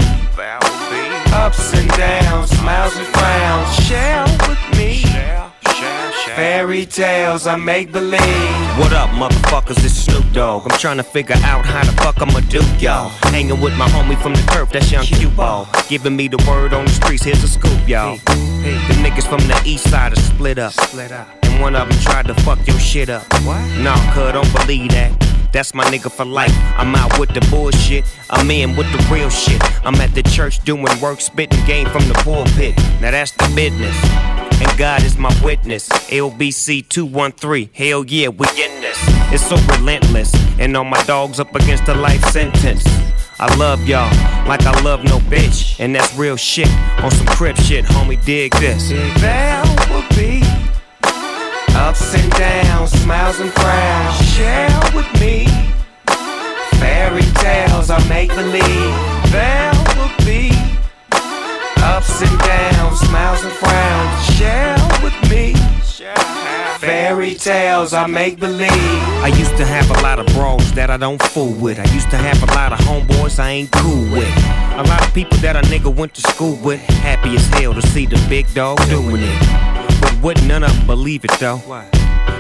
ups 1.34 1.72
and 1.76 1.88
downs, 1.90 2.50
smiles 2.50 2.98
and 2.98 3.06
frowns. 3.06 3.76
Share 3.86 4.26
with 4.48 4.76
me. 4.76 5.39
Fairy 6.40 6.86
tales, 6.86 7.48
I 7.48 7.58
make 7.58 7.92
believe. 7.92 8.22
What 8.80 8.94
up, 8.94 9.10
motherfuckers? 9.10 9.84
It's 9.84 9.94
Snoop 9.94 10.24
Dogg. 10.32 10.72
I'm 10.72 10.80
trying 10.80 10.96
to 10.96 11.04
figure 11.04 11.36
out 11.44 11.66
how 11.66 11.84
the 11.84 11.92
fuck 12.02 12.22
I'ma 12.22 12.40
do, 12.40 12.62
y'all. 12.78 13.10
Hanging 13.24 13.60
with 13.60 13.76
my 13.76 13.90
homie 13.90 14.18
from 14.22 14.36
the 14.36 14.42
turf, 14.44 14.70
that's 14.72 14.90
young 14.90 15.04
Q 15.04 15.32
Ball. 15.32 15.68
Giving 15.90 16.16
me 16.16 16.30
the 16.30 16.42
word 16.48 16.74
on 16.74 16.86
the 16.86 16.92
streets, 16.92 17.26
here's 17.26 17.44
a 17.44 17.48
scoop, 17.50 17.86
y'all. 17.86 18.16
The 18.26 18.96
niggas 19.04 19.28
from 19.28 19.46
the 19.50 19.62
east 19.66 19.90
side 19.90 20.14
are 20.14 20.16
split 20.16 20.60
up. 20.60 20.72
And 21.44 21.62
one 21.62 21.76
of 21.76 21.90
them 21.90 22.00
tried 22.00 22.28
to 22.28 22.34
fuck 22.36 22.66
your 22.66 22.80
shit 22.80 23.10
up. 23.10 23.24
What? 23.44 23.60
Nah, 23.80 24.00
cuz, 24.14 24.32
don't 24.32 24.50
believe 24.54 24.92
that. 24.92 25.12
That's 25.52 25.74
my 25.74 25.84
nigga 25.92 26.10
for 26.10 26.24
life. 26.24 26.56
I'm 26.78 26.96
out 26.96 27.20
with 27.20 27.34
the 27.34 27.46
bullshit. 27.52 28.06
I'm 28.30 28.50
in 28.50 28.78
with 28.78 28.90
the 28.94 29.14
real 29.14 29.30
shit. 29.30 29.62
I'm 29.86 29.96
at 29.96 30.16
the 30.16 30.24
church 30.24 30.64
doing 30.64 30.88
work, 31.02 31.20
spitting 31.20 31.66
game 31.66 31.90
from 31.90 32.08
the 32.08 32.14
pulpit. 32.24 32.78
Now 33.02 33.12
that's 33.12 33.32
the 33.32 33.52
business. 33.54 34.39
And 34.62 34.78
God 34.78 35.04
is 35.04 35.18
my 35.18 35.34
witness. 35.44 35.90
LBC 36.10 36.88
213. 36.90 37.70
Hell 37.74 38.06
yeah, 38.06 38.28
we 38.30 38.48
in 38.50 38.82
this. 38.82 38.98
It's 39.32 39.46
so 39.46 39.56
relentless. 39.78 40.34
And 40.60 40.76
all 40.76 40.84
my 40.84 41.02
dogs 41.04 41.40
up 41.40 41.54
against 41.56 41.88
a 41.88 41.94
life 41.94 42.24
sentence. 42.26 42.84
I 43.40 43.56
love 43.56 43.88
y'all 43.88 44.12
like 44.48 44.66
I 44.66 44.82
love 44.82 45.04
no 45.06 45.20
bitch. 45.20 45.80
And 45.80 45.96
that's 45.96 46.14
real 46.18 46.36
shit. 46.36 46.70
On 47.02 47.10
some 47.12 47.28
crip 47.28 47.56
shit, 47.56 47.86
homie, 47.86 48.24
dig 48.26 48.52
this. 48.56 48.90
There 48.90 49.64
will 49.90 50.08
be 50.18 50.42
ups 51.76 52.14
and 52.14 52.32
downs, 52.34 52.92
smiles 52.92 53.40
and 53.40 53.52
frowns. 53.54 54.36
Share 54.36 54.80
with 54.94 55.08
me 55.22 55.48
fairy 56.80 57.24
tales 57.36 57.90
I 57.90 58.00
make 58.10 58.30
believe. 58.30 58.96
There 59.32 59.72
will 59.96 60.14
be 60.26 60.52
ups 61.84 62.22
and 62.22 62.40
downs, 62.40 63.00
smiles 63.00 63.44
and 63.44 63.54
frowns. 63.54 64.36
Share 64.36 64.78
with 65.04 65.14
me. 65.30 65.54
Fairy 66.80 67.36
tales 67.36 67.94
I 67.94 68.08
make 68.08 68.40
believe. 68.40 68.72
I 68.72 69.28
used 69.38 69.58
to 69.58 69.66
have 69.66 69.90
a 69.90 70.02
lot 70.02 70.18
of 70.18 70.26
bros 70.28 70.72
that 70.74 70.90
I 70.90 70.96
don't 70.96 71.22
fool 71.22 71.52
with. 71.52 71.78
I 71.78 71.84
used 71.94 72.10
to 72.12 72.18
have 72.18 72.42
a 72.42 72.46
lot 72.54 72.72
of 72.72 72.80
homeboys 72.80 73.38
I 73.38 73.52
ain't 73.52 73.72
cool 73.72 74.04
with. 74.12 74.34
A 74.78 74.84
lot 74.88 75.06
of 75.06 75.14
people 75.14 75.38
that 75.40 75.58
a 75.58 75.62
nigga 75.68 75.94
went 75.94 76.14
to 76.16 76.22
school 76.22 76.56
with. 76.64 76.80
Happy 76.80 77.36
as 77.36 77.46
hell 77.50 77.74
to 77.74 77.82
see 77.82 78.06
the 78.06 78.16
big 78.30 78.52
dog 78.54 78.78
doing 78.88 79.22
it. 79.22 80.00
But 80.02 80.22
wouldn't 80.24 80.48
none 80.48 80.64
of 80.64 80.74
them 80.74 80.88
believe 80.88 81.26
it 81.26 81.32
though? 81.40 81.58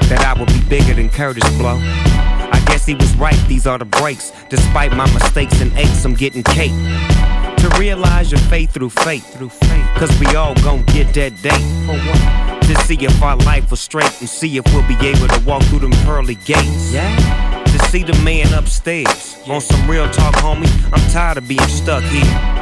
That 0.07 0.23
I 0.25 0.39
would 0.39 0.47
be 0.47 0.61
bigger 0.69 0.93
than 0.93 1.09
Kurtis 1.09 1.57
Blow. 1.57 1.77
I 1.77 2.63
guess 2.65 2.85
he 2.85 2.95
was 2.95 3.13
right, 3.17 3.37
these 3.47 3.67
are 3.67 3.77
the 3.77 3.85
breaks. 3.85 4.31
Despite 4.49 4.93
my 4.93 5.11
mistakes 5.13 5.59
and 5.59 5.77
aches, 5.77 6.05
I'm 6.05 6.13
getting 6.13 6.43
cake. 6.43 6.71
To 7.61 7.69
realize 7.79 8.31
your 8.31 8.39
faith 8.41 8.71
through 8.71 8.89
faith, 8.89 9.33
through 9.33 9.49
faith. 9.49 9.85
Cause 9.95 10.17
we 10.19 10.27
all 10.35 10.55
gon' 10.55 10.83
get 10.85 11.13
that 11.15 11.41
date. 11.41 11.61
What? 11.87 12.61
To 12.63 12.75
see 12.85 12.95
if 13.03 13.21
our 13.21 13.35
life 13.37 13.69
was 13.71 13.79
straight 13.79 14.19
and 14.19 14.29
see 14.29 14.57
if 14.57 14.65
we'll 14.73 14.87
be 14.87 14.95
able 15.07 15.27
to 15.27 15.39
walk 15.45 15.63
through 15.63 15.79
them 15.79 15.91
pearly 16.05 16.35
gates. 16.35 16.93
Yeah. 16.93 17.63
To 17.65 17.79
see 17.89 18.03
the 18.03 18.17
man 18.23 18.53
upstairs. 18.53 19.37
On 19.47 19.59
some 19.59 19.89
real 19.89 20.09
talk, 20.09 20.35
homie, 20.35 20.69
I'm 20.93 21.11
tired 21.11 21.37
of 21.37 21.47
being 21.47 21.67
stuck 21.67 22.03
here. 22.03 22.21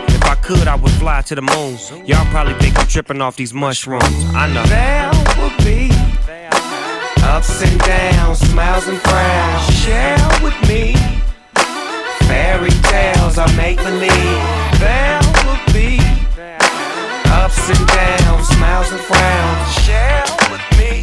If 0.09 0.23
I 0.23 0.35
could, 0.35 0.67
I 0.67 0.75
would 0.75 0.91
fly 0.93 1.21
to 1.21 1.35
the 1.35 1.41
moon. 1.41 1.77
Y'all 2.05 2.25
probably 2.31 2.55
think 2.55 2.79
I'm 2.79 2.88
tripping 2.88 3.21
off 3.21 3.36
these 3.36 3.53
mushrooms. 3.53 4.03
I 4.33 4.51
know. 4.51 4.63
There 4.63 5.12
will 5.38 5.55
be 5.63 5.91
ups 7.23 7.62
and 7.62 7.79
downs, 7.81 8.39
smiles 8.39 8.88
and 8.88 8.99
frowns. 9.01 9.75
Share 9.83 10.17
with 10.41 10.55
me 10.67 10.95
fairy 12.27 12.75
tales 12.91 13.37
I 13.37 13.47
make 13.55 13.77
believe. 13.77 14.43
There 14.79 15.19
will 15.43 15.61
be 15.73 15.99
ups 17.41 17.69
and 17.69 17.83
downs, 17.87 18.47
smiles 18.49 18.91
and 18.91 19.01
frowns. 19.01 19.67
Share 19.85 20.25
with 20.51 20.65
me 20.79 21.01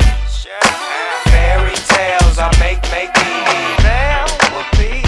fairy 1.32 1.76
tales 1.94 2.38
I 2.38 2.50
make 2.60 2.80
make 2.90 3.12
believe. 3.12 3.78
There 3.88 4.24
will 4.52 4.68
be 4.78 5.02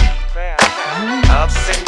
ups 1.29 1.77
and 1.77 1.86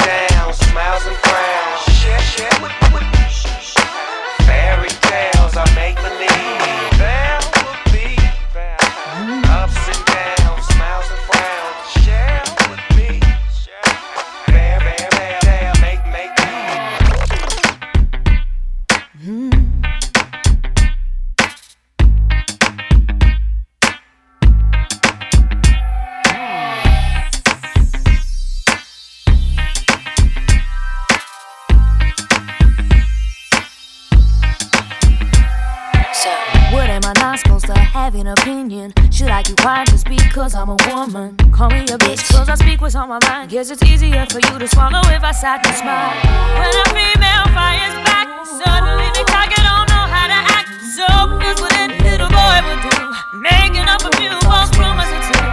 on 42.99 43.07
my 43.07 43.19
mind. 43.29 43.49
Guess 43.49 43.71
it's 43.71 43.81
easier 43.83 44.25
for 44.29 44.39
you 44.43 44.59
to 44.59 44.67
swallow 44.67 44.99
if 45.15 45.23
I 45.23 45.31
sat 45.31 45.65
and 45.65 45.75
smile. 45.75 46.11
When 46.59 46.67
a 46.67 46.85
female 46.91 47.47
fires 47.55 47.95
back, 48.03 48.27
suddenly 48.43 49.07
talk 49.23 49.47
and 49.55 49.63
don't 49.63 49.87
know 49.87 50.05
how 50.11 50.27
to 50.27 50.39
act. 50.59 50.67
So, 50.83 51.07
here's 51.39 51.59
what 51.63 51.71
any 51.79 51.95
little 52.03 52.27
boy 52.27 52.59
would 52.67 52.81
do 52.91 53.39
making 53.39 53.87
up 53.87 54.03
a 54.03 54.11
few 54.19 54.35
false 54.43 54.75
rumors 54.75 55.07
or 55.15 55.21
two. 55.31 55.47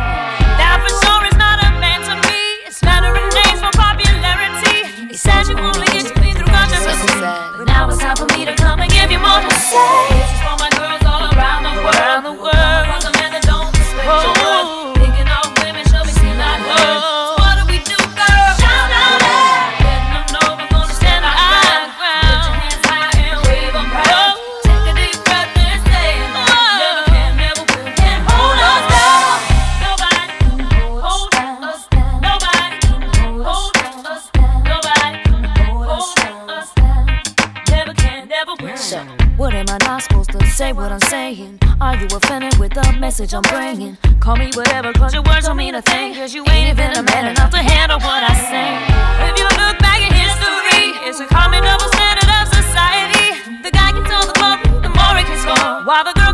That 0.59 0.82
for 0.82 0.90
sure 0.90 1.22
is 1.30 1.38
not 1.38 1.62
a 1.62 1.70
man 1.78 2.02
to 2.11 2.14
me. 2.26 2.66
It's 2.66 2.82
slandering 2.82 3.30
names 3.30 3.62
for 3.62 3.70
popularity. 3.78 5.06
He 5.06 5.16
said 5.16 5.46
you 5.46 5.54
only 5.54 5.87
get 5.94 6.11
to 6.11 6.14
me 6.18 6.35
through 6.35 6.50
controversy. 6.50 7.14
But 7.22 7.70
now 7.70 7.87
it's 7.88 8.02
time 8.02 8.18
for 8.18 8.26
me 8.35 8.44
to 8.44 8.54
come 8.59 8.82
and 8.82 8.90
give 8.90 9.11
you 9.14 9.22
more 9.22 9.38
to 9.38 9.54
say. 9.54 10.15
Say? 40.66 40.72
What 40.72 40.90
I'm 40.90 41.00
saying? 41.00 41.59
Are 41.81 41.96
you 41.96 42.07
offended 42.11 42.59
with 42.59 42.72
the 42.74 42.87
message 42.98 43.35
I'm 43.35 43.42
bringing? 43.42 43.96
Call 44.20 44.37
me 44.37 44.50
whatever, 44.55 44.92
cause 44.92 45.14
your 45.14 45.22
words 45.22 45.46
don't 45.46 45.57
mean 45.57 45.74
a 45.74 45.83
thing. 45.83 46.14
Cause 46.14 46.35
you 46.35 46.42
ain't 46.48 46.68
even 46.74 46.90
a 47.00 47.02
man 47.02 47.26
enough 47.31 47.50
to 47.50 47.59
handle 47.59 47.98
what 47.98 48.22
I 48.22 48.35
say. 48.50 48.68
If 49.29 49.35
you 49.38 49.46
look 49.62 49.79
back 49.79 50.00
at 50.02 50.12
history, 50.24 50.85
it's 51.07 51.20
a 51.20 51.26
common 51.26 51.62
double 51.62 51.90
standard 51.94 52.31
of 52.38 52.44
society. 52.50 53.26
The 53.62 53.70
guy 53.70 53.90
can 53.94 54.05
tell 54.11 54.26
the 54.26 54.35
club, 54.40 54.59
the 54.83 54.90
more 54.90 55.14
he 55.18 55.24
can 55.31 55.38
score. 55.38 55.87
While 55.87 56.05
the 56.05 56.14
girl 56.18 56.25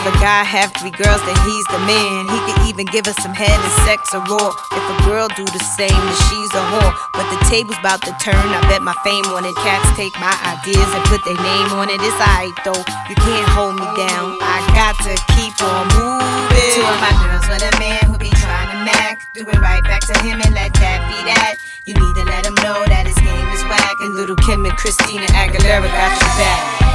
If 0.00 0.16
a 0.16 0.16
guy 0.16 0.48
have 0.48 0.72
three 0.80 0.96
girls, 0.96 1.20
then 1.28 1.36
he's 1.44 1.68
the 1.68 1.76
man. 1.84 2.24
He 2.24 2.38
could 2.48 2.60
even 2.64 2.88
give 2.88 3.04
us 3.04 3.20
some 3.20 3.36
head 3.36 3.52
and 3.52 3.74
sex 3.84 4.16
or 4.16 4.24
raw. 4.32 4.48
If 4.72 4.80
a 4.80 4.96
girl 5.04 5.28
do 5.36 5.44
the 5.44 5.60
same, 5.76 5.92
then 5.92 6.18
she's 6.32 6.48
a 6.56 6.64
whore. 6.72 6.96
But 7.12 7.28
the 7.28 7.36
table's 7.52 7.76
about 7.84 8.00
to 8.08 8.12
turn. 8.16 8.32
I 8.32 8.64
bet 8.64 8.80
my 8.80 8.96
fame 9.04 9.28
on 9.36 9.44
it. 9.44 9.52
Cats 9.60 9.84
take 10.00 10.16
my 10.16 10.32
ideas 10.56 10.88
and 10.96 11.04
put 11.04 11.20
their 11.28 11.36
name 11.36 11.76
on 11.76 11.92
it. 11.92 12.00
It's 12.00 12.16
alright 12.16 12.56
though. 12.64 12.80
You 13.12 13.16
can't 13.20 13.44
hold 13.52 13.76
me 13.76 13.84
down. 13.92 14.40
I 14.40 14.64
got 14.72 14.96
to 15.04 15.12
keep 15.36 15.52
on 15.60 15.84
moving. 15.92 16.72
Two 16.72 16.80
of 16.80 16.96
my 17.04 17.12
girls 17.20 17.44
with 17.52 17.60
a 17.60 17.72
man 17.76 18.00
who 18.08 18.16
be 18.16 18.32
trying 18.40 18.72
to 18.72 18.80
mac. 18.88 19.20
Do 19.36 19.44
it 19.44 19.60
right 19.60 19.84
back 19.84 20.00
to 20.08 20.16
him 20.24 20.40
and 20.40 20.56
let 20.56 20.72
that 20.80 21.04
be 21.12 21.28
that. 21.28 21.60
You 21.84 21.92
need 21.92 22.14
to 22.16 22.24
let 22.24 22.48
him 22.48 22.56
know 22.64 22.88
that 22.88 23.04
his 23.04 23.20
game 23.20 23.48
is 23.52 23.62
whack. 23.68 24.00
And 24.00 24.16
Lil' 24.16 24.32
Kim 24.48 24.64
and 24.64 24.72
Christina 24.80 25.28
Aguilera 25.36 25.92
got 25.92 26.08
your 26.16 26.32
back. 26.40 26.89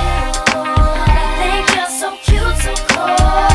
Oh. 2.97 3.54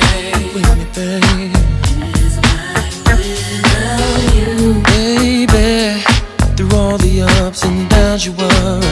With 0.54 0.97
me. 0.97 1.52
Baby, 4.84 6.04
through 6.56 6.78
all 6.78 6.97
the 6.97 7.21
ups 7.41 7.63
and 7.63 7.89
downs, 7.89 8.26
you 8.26 8.34
were 8.34 8.83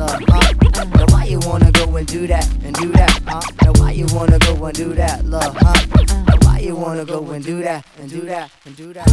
love, 0.00 0.22
huh? 0.28 0.84
Now 0.96 1.06
why 1.12 1.24
you 1.24 1.38
wanna 1.40 1.70
go 1.72 1.96
and 1.96 2.06
do 2.06 2.26
that 2.26 2.48
and 2.64 2.74
do 2.76 2.90
that, 2.92 3.20
huh? 3.26 3.42
Now 3.62 3.72
why 3.80 3.92
you 3.92 4.06
wanna 4.14 4.38
go 4.38 4.64
and 4.64 4.74
do 4.74 4.94
that, 4.94 5.24
love, 5.26 5.54
huh? 5.58 5.74
Now 6.26 6.36
why 6.40 6.58
you 6.60 6.74
wanna 6.74 7.04
go 7.04 7.30
and 7.32 7.44
do 7.44 7.62
that 7.62 7.84
and 7.98 8.08
do 8.08 8.22
that 8.22 8.50
and 8.64 8.76
do 8.76 8.94
that? 8.94 9.06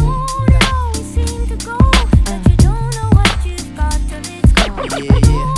Yeah, 4.98 5.18
yeah. 5.28 5.54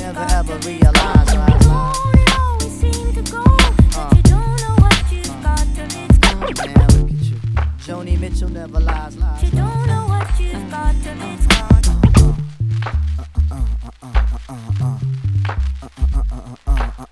Never 0.00 0.26
ever 0.38 0.56
realize, 0.66 1.28
look 1.34 1.48
at 1.48 1.62
you. 1.64 1.78
Joni 7.84 8.14
Mitchell 8.20 8.50
never 8.50 8.80
lies, 8.80 9.16
lies. 9.16 9.42
You 9.42 9.50
don't 9.50 9.86
know 9.86 10.06
what 10.06 10.40
you've 10.40 10.70
got. 10.70 11.37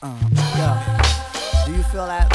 Uh, 0.07 0.15
yo, 0.57 1.67
do 1.67 1.77
you 1.77 1.83
feel 1.83 2.07
that? 2.07 2.31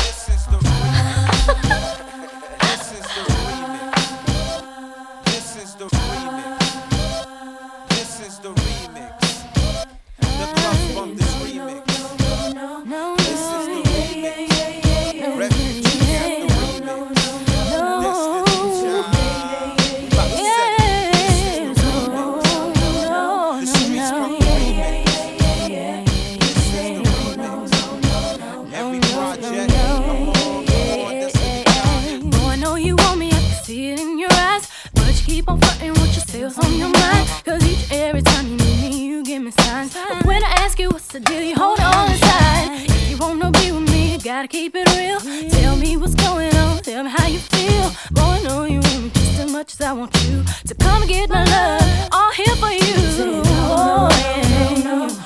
Gotta 44.32 44.48
keep 44.48 44.74
it 44.78 44.88
real. 44.96 45.20
Yeah. 45.26 45.50
Tell 45.50 45.76
me 45.76 45.98
what's 45.98 46.16
going 46.16 46.56
on. 46.56 46.82
Tell 46.84 47.04
me 47.04 47.10
how 47.10 47.28
you 47.28 47.38
feel. 47.38 47.90
Boy, 48.12 48.22
I 48.22 48.42
know 48.44 48.64
you 48.64 48.80
want 48.80 49.04
me 49.04 49.10
just 49.10 49.40
as 49.42 49.52
much 49.52 49.74
as 49.74 49.82
I 49.82 49.92
want 49.92 50.16
you. 50.24 50.46
So 50.64 50.74
come 50.76 51.02
and 51.02 51.12
get 51.12 51.30
my 51.30 51.44
love. 51.44 52.10
All 52.14 52.32
here 52.32 52.56
for 52.56 52.72
you. 52.72 53.42
Oh, 53.76 54.08
yeah. 54.10 55.21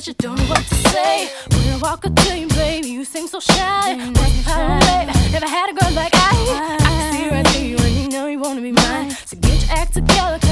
but 0.00 0.06
you 0.06 0.14
don't 0.14 0.38
know 0.38 0.44
what 0.44 0.64
to 0.66 0.74
say. 0.88 1.28
When 1.50 1.74
I 1.74 1.78
walk 1.82 2.06
up 2.06 2.14
to 2.16 2.38
you, 2.38 2.48
babe, 2.48 2.86
you 2.86 3.04
seem 3.04 3.26
so 3.26 3.38
shy. 3.38 3.94
Mm, 3.98 5.32
Never 5.32 5.46
had 5.46 5.68
a 5.68 5.74
girl 5.74 5.92
like 5.92 6.12
I. 6.14 6.78
I 6.80 6.88
can 6.88 7.12
see 7.12 7.28
right 7.28 7.46
through 7.48 7.66
you, 7.66 7.76
and 7.76 7.94
you 7.96 8.08
know 8.08 8.26
you 8.26 8.38
wanna 8.38 8.62
be 8.62 8.72
mine. 8.72 9.10
So 9.26 9.36
get 9.36 9.60
your 9.60 9.76
act 9.76 9.92
together. 9.92 10.49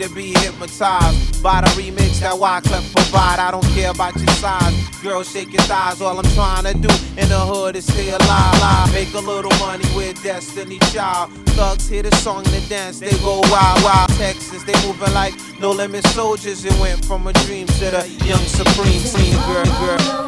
To 0.00 0.08
be 0.14 0.32
hypnotized 0.38 1.42
by 1.42 1.60
the 1.60 1.66
remix 1.76 2.20
that 2.20 2.32
Wyclef 2.32 2.94
provide. 2.94 3.38
I 3.38 3.50
don't 3.50 3.64
care 3.74 3.90
about 3.90 4.16
your 4.16 4.28
size. 4.40 4.72
Girl, 5.02 5.22
shake 5.22 5.52
your 5.52 5.62
thighs. 5.62 6.00
All 6.00 6.18
I'm 6.18 6.24
trying 6.32 6.64
to 6.64 6.72
do 6.72 6.88
in 7.20 7.28
the 7.28 7.38
hood 7.38 7.76
is 7.76 7.84
stay 7.84 8.08
alive. 8.08 8.54
alive. 8.54 8.92
Make 8.94 9.12
a 9.12 9.18
little 9.18 9.52
money 9.58 9.84
with 9.94 10.22
Destiny 10.22 10.78
Child. 10.92 11.32
Thugs 11.50 11.86
hear 11.88 12.02
the 12.02 12.14
song 12.16 12.46
and 12.46 12.54
the 12.54 12.66
dance, 12.68 13.00
they 13.00 13.10
go 13.18 13.40
wild, 13.50 13.82
wild. 13.84 14.08
Texas, 14.16 14.62
they 14.64 14.74
moving 14.86 15.12
like 15.12 15.34
no 15.60 15.70
limit 15.70 16.06
soldiers. 16.08 16.64
It 16.64 16.78
went 16.80 17.04
from 17.04 17.26
a 17.26 17.32
dream 17.44 17.66
to 17.66 17.90
the 17.90 18.08
young 18.24 18.44
supreme 18.46 19.00
scene, 19.00 19.36
girl, 19.46 19.64
girl. 19.64 20.26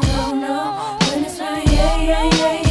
Yeah, 1.13 1.61
yeah, 1.63 2.01
yeah, 2.01 2.23
yeah, 2.23 2.61
yeah. 2.61 2.62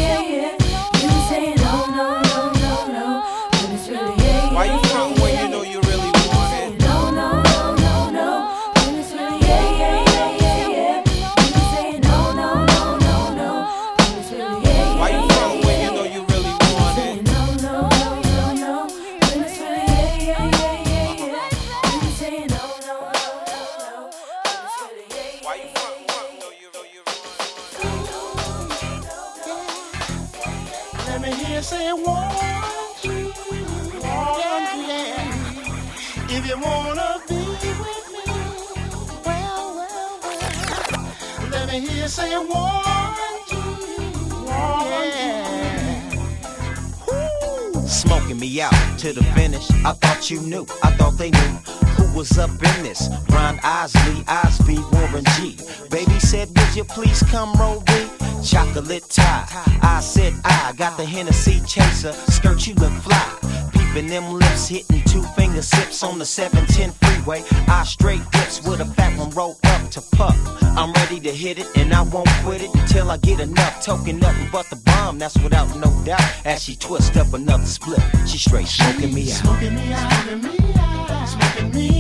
Smoking 47.87 48.39
me 48.39 48.61
out 48.61 48.73
to 48.99 49.13
the 49.13 49.23
finish. 49.35 49.71
I 49.85 49.93
thought 49.93 50.31
you 50.31 50.41
knew, 50.41 50.67
I 50.83 50.91
thought 50.93 51.19
they 51.19 51.31
knew 51.31 51.53
who 51.97 52.17
was 52.17 52.39
up 52.39 52.51
in 52.51 52.83
this. 52.83 53.09
Ron 53.31 53.59
Isley, 53.63 54.25
Osby, 54.29 54.79
Warren 54.93 55.25
G. 55.37 55.57
Baby 55.91 56.19
said, 56.21 56.49
Would 56.57 56.77
you 56.77 56.85
please 56.85 57.23
come 57.25 57.53
roll 57.55 57.81
me? 57.89 58.09
Chocolate 58.45 59.09
tie. 59.09 59.47
I 59.83 60.01
said, 60.01 60.35
I 60.45 60.73
got 60.77 60.97
the 60.97 61.05
Hennessy 61.05 61.61
chaser. 61.67 62.13
Skirt, 62.13 62.67
you 62.67 62.75
look 62.75 62.93
fly. 63.03 63.52
Peeping 63.93 64.09
them 64.09 64.33
lips, 64.33 64.69
hitting 64.69 65.03
two 65.03 65.23
finger 65.37 65.61
sips 65.61 66.03
on 66.03 66.19
the 66.19 66.25
710 66.25 66.93
freeway. 66.93 67.45
I 67.69 67.85
straight 67.85 68.23
dips 68.31 68.67
with 68.67 68.81
a 68.81 68.87
fat 68.87 69.19
one 69.19 69.29
roll 69.31 69.59
up 69.65 69.91
to 69.91 70.01
puff. 70.01 70.35
I'm 70.63 70.95
ready 70.95 71.21
to 71.21 71.31
hit 71.31 71.59
it 71.59 71.67
and 71.77 71.93
I 71.93 72.01
won't 72.01 72.29
quit 72.43 72.63
it 72.63 72.75
until 72.75 73.11
I 73.11 73.19
get 73.19 73.41
enough. 73.41 73.85
Token 73.85 74.19
nothing 74.19 74.49
but 74.51 74.71
the 74.71 74.77
bomb, 74.77 75.19
that's 75.19 75.37
without 75.43 75.69
no 75.77 75.93
doubt. 76.07 76.23
As 76.47 76.63
she 76.63 76.75
twists 76.75 77.15
up 77.19 77.35
another 77.35 77.67
split, 77.67 78.01
she 78.27 78.39
straight 78.39 78.67
smoking 78.69 79.13
me 79.13 79.31
out. 79.31 79.37
Smoking 79.37 79.75
me 79.75 79.93
out, 79.93 80.11
smoking 80.11 80.43
me 80.43 80.75
out, 80.79 81.29
smoking 81.29 81.71
me 81.73 81.89
out. 81.89 81.92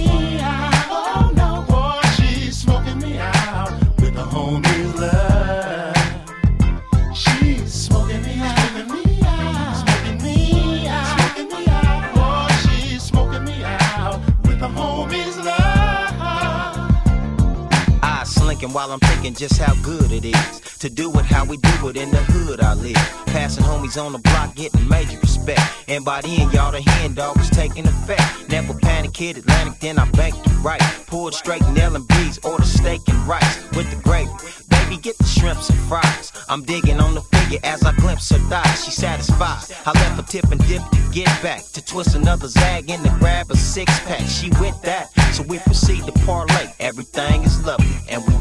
I 18.62 18.66
slinking 18.66 18.75
while 18.75 18.92
I'm 18.92 19.01
thinking 19.01 19.35
just 19.35 19.59
how 19.59 19.75
good 19.83 20.12
it 20.12 20.25
is 20.25 20.61
to 20.83 20.90
do 20.90 21.11
it 21.18 21.25
how 21.25 21.44
we 21.44 21.57
do 21.59 21.88
it 21.88 21.96
in 21.96 22.11
the 22.11 22.18
hood 22.18 22.61
I 22.61 22.75
live. 22.75 22.96
Passing 23.27 23.64
homies 23.64 24.01
on 24.03 24.12
the 24.12 24.18
block, 24.18 24.55
getting 24.57 24.88
major 24.88 25.18
respect. 25.20 25.61
And 25.88 26.05
by 26.05 26.20
then, 26.22 26.51
y'all, 26.51 26.72
the 26.72 26.83
hand 26.83 27.16
dog 27.16 27.37
was 27.37 27.51
taking 27.51 27.87
effect. 27.87 28.51
Never 28.51 28.75
panic, 28.75 29.12
kid 29.12 29.38
Atlantic, 29.38 29.81
then 29.81 29.98
I 29.98 30.11
banked 30.11 30.44
it 30.44 30.59
right. 30.62 30.81
Pulled 31.07 31.35
straight 31.35 31.62
L 31.62 31.94
and 31.96 32.07
B's, 32.09 32.38
ordered 32.44 32.66
steak 32.66 33.01
and 33.09 33.27
rice 33.29 33.62
with 33.77 33.88
the 33.90 34.01
gravy. 34.03 34.31
Baby, 34.68 35.01
get 35.01 35.16
the 35.18 35.25
shrimps 35.25 35.70
and 35.70 35.79
fries. 35.81 36.33
I'm 36.48 36.62
digging 36.64 37.01
on 37.01 37.14
the 37.14 37.22
figure 37.22 37.61
as 37.62 37.85
I 37.85 37.92
glimpse 37.96 38.31
her 38.31 38.38
thighs. 38.51 38.85
She 38.85 38.90
satisfied. 38.90 39.62
I 39.87 39.92
left 39.92 40.20
a 40.20 40.27
tip 40.31 40.51
and 40.51 40.61
dip 40.66 40.83
to 40.83 41.11
get 41.12 41.29
back. 41.42 41.62
To 41.75 41.85
twist 41.85 42.16
another 42.16 42.48
zag 42.48 42.90
and 42.90 43.03
to 43.05 43.11
grab 43.20 43.51
a 43.51 43.57
six 43.57 44.01
pack. 44.01 44.27
She 44.27 44.51
with 44.61 44.81
that, 44.83 45.11
so 45.33 45.44
we 45.44 45.59
proceed 45.61 46.05
to 46.07 46.12
parlay. 46.27 46.72
Everything 46.81 47.42
is 47.44 47.64
lovely, 47.64 47.97
and 48.09 48.22
we 48.26 48.32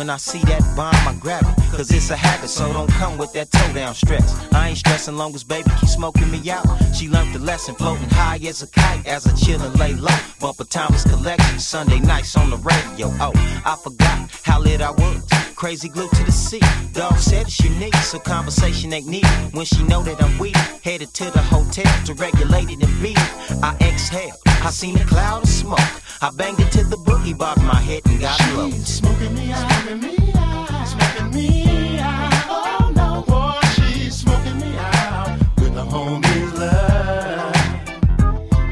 When 0.00 0.08
I 0.08 0.16
see 0.16 0.38
that 0.44 0.62
bomb, 0.74 0.94
I 1.06 1.14
grab 1.20 1.44
it. 1.44 1.76
Cause 1.76 1.90
it's 1.90 2.08
a 2.08 2.16
habit, 2.16 2.48
so 2.48 2.72
don't 2.72 2.88
come 2.92 3.18
with 3.18 3.34
that 3.34 3.50
toe 3.50 3.70
down 3.74 3.94
stress. 3.94 4.34
I 4.50 4.70
ain't 4.70 4.78
stressing 4.78 5.14
long 5.14 5.34
as 5.34 5.44
baby 5.44 5.68
keep 5.78 5.90
smoking 5.90 6.30
me 6.30 6.40
out. 6.50 6.64
She 6.94 7.06
learned 7.06 7.34
the 7.34 7.38
lesson, 7.38 7.74
floating 7.74 8.08
high 8.08 8.40
as 8.48 8.62
a 8.62 8.66
kite 8.68 9.06
as 9.06 9.26
I 9.26 9.34
chill 9.34 9.60
and 9.60 9.78
lay 9.78 9.92
low. 9.92 10.16
Bumper 10.40 10.64
Thomas 10.64 11.04
collection, 11.04 11.58
Sunday 11.58 12.00
nights 12.00 12.34
on 12.34 12.48
the 12.48 12.56
radio. 12.56 13.08
Oh, 13.20 13.32
I 13.66 13.76
forgot 13.76 14.30
how 14.42 14.58
lit 14.58 14.80
I 14.80 14.90
was. 14.90 15.22
Crazy 15.54 15.90
glued 15.90 16.10
to 16.12 16.24
the 16.24 16.32
seat. 16.32 16.64
Dog 16.94 17.18
said 17.18 17.48
it's 17.48 17.60
unique, 17.60 17.94
so 17.96 18.18
conversation 18.18 18.94
ain't 18.94 19.06
needed. 19.06 19.28
When 19.52 19.66
she 19.66 19.82
know 19.82 20.02
that 20.02 20.22
I'm 20.22 20.38
weak, 20.38 20.56
headed 20.82 21.12
to 21.12 21.24
the 21.24 21.42
hotel 21.42 21.92
to 22.06 22.14
regulate 22.14 22.70
it 22.70 22.82
and 22.82 23.02
beat. 23.02 23.18
I 23.62 23.76
exhale, 23.82 24.32
I 24.62 24.70
seen 24.70 24.96
a 25.00 25.04
cloud 25.04 25.42
of 25.42 25.48
smoke. 25.48 25.78
I 26.20 26.30
banged 26.30 26.60
it 26.60 26.70
to 26.72 26.84
the 26.84 26.96
boogie 26.96 27.36
box 27.36 27.60
my 27.62 27.74
head 27.76 28.02
and 28.04 28.20
got 28.20 28.38
low. 28.54 28.70
Smoking 28.70 29.34
me 29.34 29.50
out, 29.52 29.68
smoking 29.70 30.00
me 30.00 30.32
out, 30.36 30.86
smoking 30.86 31.30
me 31.32 31.98
out. 31.98 32.30
Oh 32.48 32.92
no, 32.94 33.24
boy, 33.26 33.58
she's 33.74 34.16
smoking 34.16 34.58
me 34.60 34.76
out 34.76 35.38
with 35.56 35.74
the 35.74 35.82
homies 35.82 36.52
love. 36.58 37.56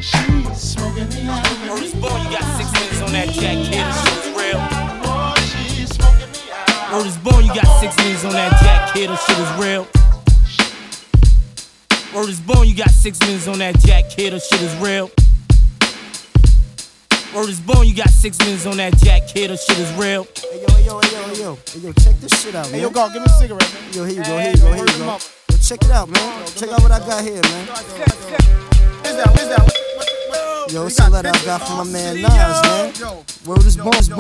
She's 0.03 0.61
smoking 0.61 1.09
me 1.09 1.26
out. 1.26 1.66
Maurice 1.66 1.95
Bone, 1.95 2.22
you 2.22 2.30
got 2.36 2.45
six 2.59 2.70
minutes 2.72 3.01
on 3.03 3.12
that 3.12 3.28
jack 3.30 3.57
kid. 3.64 3.80
The 3.80 3.93
shit 4.05 4.18
is 4.24 4.30
real. 4.36 4.61
Oh, 4.61 5.01
boy, 5.03 5.41
she's 5.41 5.89
smoking 5.89 6.30
me 6.30 6.53
out. 6.53 6.93
Maurice 6.93 7.16
Bone, 7.16 7.45
you 7.47 7.55
got 7.55 7.80
six 7.80 7.97
minutes 7.97 8.24
on 8.24 8.32
that 8.32 8.53
jack 8.61 8.93
kid. 8.95 9.09
The 9.09 9.16
shit 9.16 9.39
is 9.39 9.51
real. 9.59 9.86
Maurice 12.12 12.41
Bone, 12.41 12.66
you 12.68 12.74
got 12.76 12.91
six 12.91 13.18
minutes 13.20 13.49
on 13.49 13.59
that 13.59 13.78
jack 13.80 14.11
kid. 14.11 14.34
The 14.34 14.39
shit 14.39 14.61
is 14.61 14.76
real. 14.76 15.11
Maurice 17.32 17.60
Bone, 17.60 17.86
you 17.86 17.94
got 17.94 18.10
six 18.10 18.38
minutes 18.38 18.66
on 18.66 18.76
that 18.78 18.96
jack 18.98 19.28
kid. 19.28 19.50
The 19.50 19.56
shit 19.56 19.78
is 19.78 19.92
real. 19.94 20.26
Hey 20.36 20.62
yo, 20.62 20.74
hey 20.74 20.86
yo, 20.86 21.00
hey 21.00 21.12
yo, 21.12 21.22
hey 21.28 21.40
yo, 21.40 21.58
hey 21.72 21.80
yo, 21.80 21.92
check 21.92 22.18
this 22.20 22.42
shit 22.42 22.54
out, 22.54 22.66
man. 22.66 22.74
Hey, 22.74 22.82
yo, 22.82 22.90
God, 22.90 23.12
give 23.12 23.22
me 23.22 23.26
a 23.26 23.38
cigarette, 23.38 23.74
man. 23.74 23.92
Yo, 23.92 24.04
here 24.04 24.16
you 24.16 24.24
go, 24.24 24.38
here 24.38 24.50
you 24.50 24.56
go, 24.56 24.72
here 24.72 24.86
you 24.86 24.98
go. 24.98 25.04
Yo, 25.04 25.58
check 25.60 25.82
it 25.82 25.90
out, 25.90 26.08
man. 26.08 26.46
Check 26.56 26.70
out 26.70 26.82
what 26.82 26.92
I 26.92 26.98
got 27.00 27.22
here, 27.22 27.42
man. 27.42 27.66
Where's 29.02 29.16
that? 29.16 29.34
Where's 29.34 29.48
that? 29.48 29.88
Yo, 30.70 30.86
it's 30.86 30.98
a 31.00 31.08
letter 31.08 31.30
I 31.32 31.44
got 31.46 31.62
from 31.62 31.78
my 31.78 31.84
man 31.84 32.20
Nas, 32.20 32.30
man. 32.30 33.24
Word 33.46 33.64
is 33.64 33.78
bones. 33.78 34.10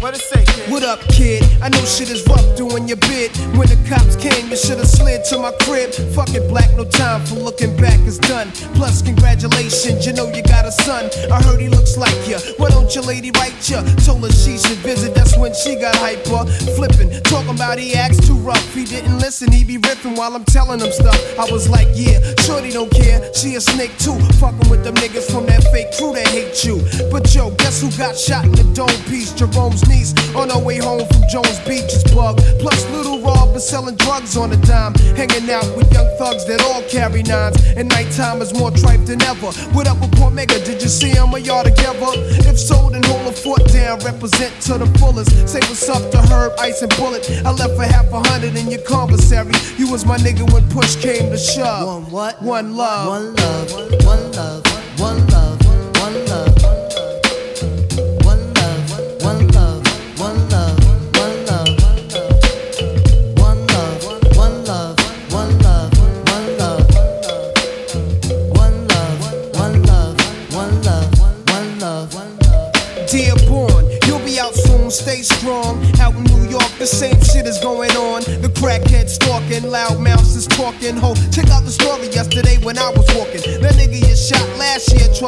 What 0.00 0.14
it 0.14 0.20
say, 0.20 0.44
kid? 0.44 0.70
What 0.70 0.82
up, 0.82 0.98
kid? 1.08 1.44
I 1.62 1.68
know 1.68 1.78
shit 1.84 2.10
is 2.10 2.26
rough 2.26 2.44
doing 2.56 2.88
your 2.88 2.96
bid. 2.96 3.30
When 3.54 3.68
the 3.68 3.78
cops 3.88 4.16
came, 4.16 4.50
you 4.50 4.56
should've 4.56 4.88
slid 4.88 5.24
to 5.30 5.38
my 5.38 5.52
crib. 5.62 5.94
Fuck 6.12 6.34
it, 6.34 6.48
black, 6.48 6.74
no 6.74 6.84
time 6.84 7.24
for 7.24 7.36
looking 7.36 7.76
back, 7.76 8.00
it's 8.02 8.18
done. 8.18 8.50
Plus, 8.74 9.02
congratulations, 9.02 10.04
you 10.04 10.12
know 10.12 10.26
you 10.34 10.42
got 10.42 10.66
a 10.66 10.72
son. 10.72 11.08
I 11.30 11.40
heard 11.42 11.60
he 11.60 11.68
looks 11.68 11.96
like 11.96 12.16
ya. 12.26 12.38
Why 12.56 12.70
don't 12.70 12.92
your 12.92 13.04
lady 13.04 13.30
write 13.38 13.54
ya? 13.70 13.82
Told 14.04 14.24
her 14.26 14.32
she 14.32 14.58
should 14.58 14.82
visit, 14.82 15.14
that's 15.14 15.38
when 15.38 15.54
she 15.54 15.76
got 15.76 15.94
hyper. 15.96 16.44
Flipping, 16.74 17.22
talking 17.22 17.54
about 17.54 17.78
he 17.78 17.94
acts 17.94 18.18
too 18.26 18.36
rough. 18.42 18.74
He 18.74 18.84
didn't 18.84 19.18
listen, 19.18 19.52
he 19.52 19.62
be 19.62 19.78
ripping 19.78 20.16
while 20.16 20.34
I'm 20.34 20.44
telling 20.44 20.80
him 20.80 20.90
stuff. 20.90 21.20
I 21.38 21.46
was 21.52 21.68
like, 21.68 21.88
yeah, 21.94 22.18
shorty 22.42 22.72
don't 22.72 22.90
care. 22.90 23.32
She 23.32 23.54
a 23.54 23.60
snake 23.60 23.96
too. 23.98 24.18
Fucking 24.42 24.68
with 24.68 24.82
them 24.82 24.96
niggas 24.96 25.30
from 25.30 25.46
that 25.46 25.62
fake 25.70 25.83
crew 25.96 26.12
that 26.14 26.28
hate 26.28 26.64
you. 26.64 26.80
But 27.10 27.34
yo, 27.34 27.50
guess 27.56 27.80
who 27.80 27.90
got 27.98 28.16
shot 28.16 28.44
in 28.44 28.52
the 28.52 28.64
dome 28.74 28.88
piece? 29.10 29.32
Jerome's 29.32 29.86
niece 29.88 30.14
on 30.34 30.50
her 30.50 30.58
way 30.58 30.78
home 30.78 31.06
from 31.06 31.22
Jones 31.30 31.58
Beach 31.66 31.92
is 31.92 32.04
bug. 32.14 32.38
Plus, 32.60 32.78
little 32.90 33.20
Rob 33.20 33.54
is 33.56 33.66
selling 33.66 33.96
drugs 33.96 34.36
on 34.36 34.52
a 34.52 34.56
dime. 34.64 34.94
Hanging 35.16 35.50
out 35.50 35.66
with 35.76 35.92
young 35.92 36.08
thugs 36.18 36.46
that 36.46 36.62
all 36.62 36.82
carry 36.88 37.22
nines. 37.22 37.56
And 37.76 37.88
nighttime 37.88 38.40
is 38.42 38.54
more 38.54 38.70
tripe 38.70 39.04
than 39.04 39.22
ever. 39.22 39.50
What 39.74 39.86
up 39.88 40.00
with 40.00 40.12
Poor 40.12 40.30
Mega? 40.30 40.58
Did 40.64 40.82
you 40.82 40.88
see 40.88 41.10
him 41.10 41.34
or 41.34 41.38
y'all 41.38 41.64
together? 41.64 42.12
If 42.48 42.58
so, 42.58 42.90
then 42.90 43.02
hold 43.04 43.26
a 43.26 43.32
foot 43.32 43.66
down, 43.72 43.98
represent 44.00 44.52
to 44.62 44.78
the 44.78 44.86
fullest. 44.98 45.30
Say 45.48 45.60
what's 45.60 45.88
up 45.88 46.10
to 46.12 46.18
Herb, 46.18 46.52
Ice, 46.58 46.82
and 46.82 46.94
Bullet. 46.96 47.28
I 47.44 47.50
left 47.50 47.74
for 47.76 47.84
half 47.84 48.10
a 48.12 48.20
hundred 48.28 48.56
in 48.56 48.70
your 48.70 48.82
commissary. 48.82 49.52
You 49.76 49.90
was 49.90 50.04
my 50.04 50.16
nigga 50.18 50.50
when 50.52 50.68
push 50.70 50.96
came 50.96 51.30
to 51.30 51.38
shove. 51.38 51.86
One 51.86 52.10
what? 52.10 52.42
One 52.42 52.76
love. 52.76 53.08
One 53.08 53.34
love. 53.34 53.72
One 53.72 54.32
love. 54.32 54.64
One 54.98 55.26
love. 55.26 55.66
One 55.66 55.73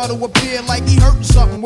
to 0.09 0.15
of 0.15 0.33
beer 0.33 0.63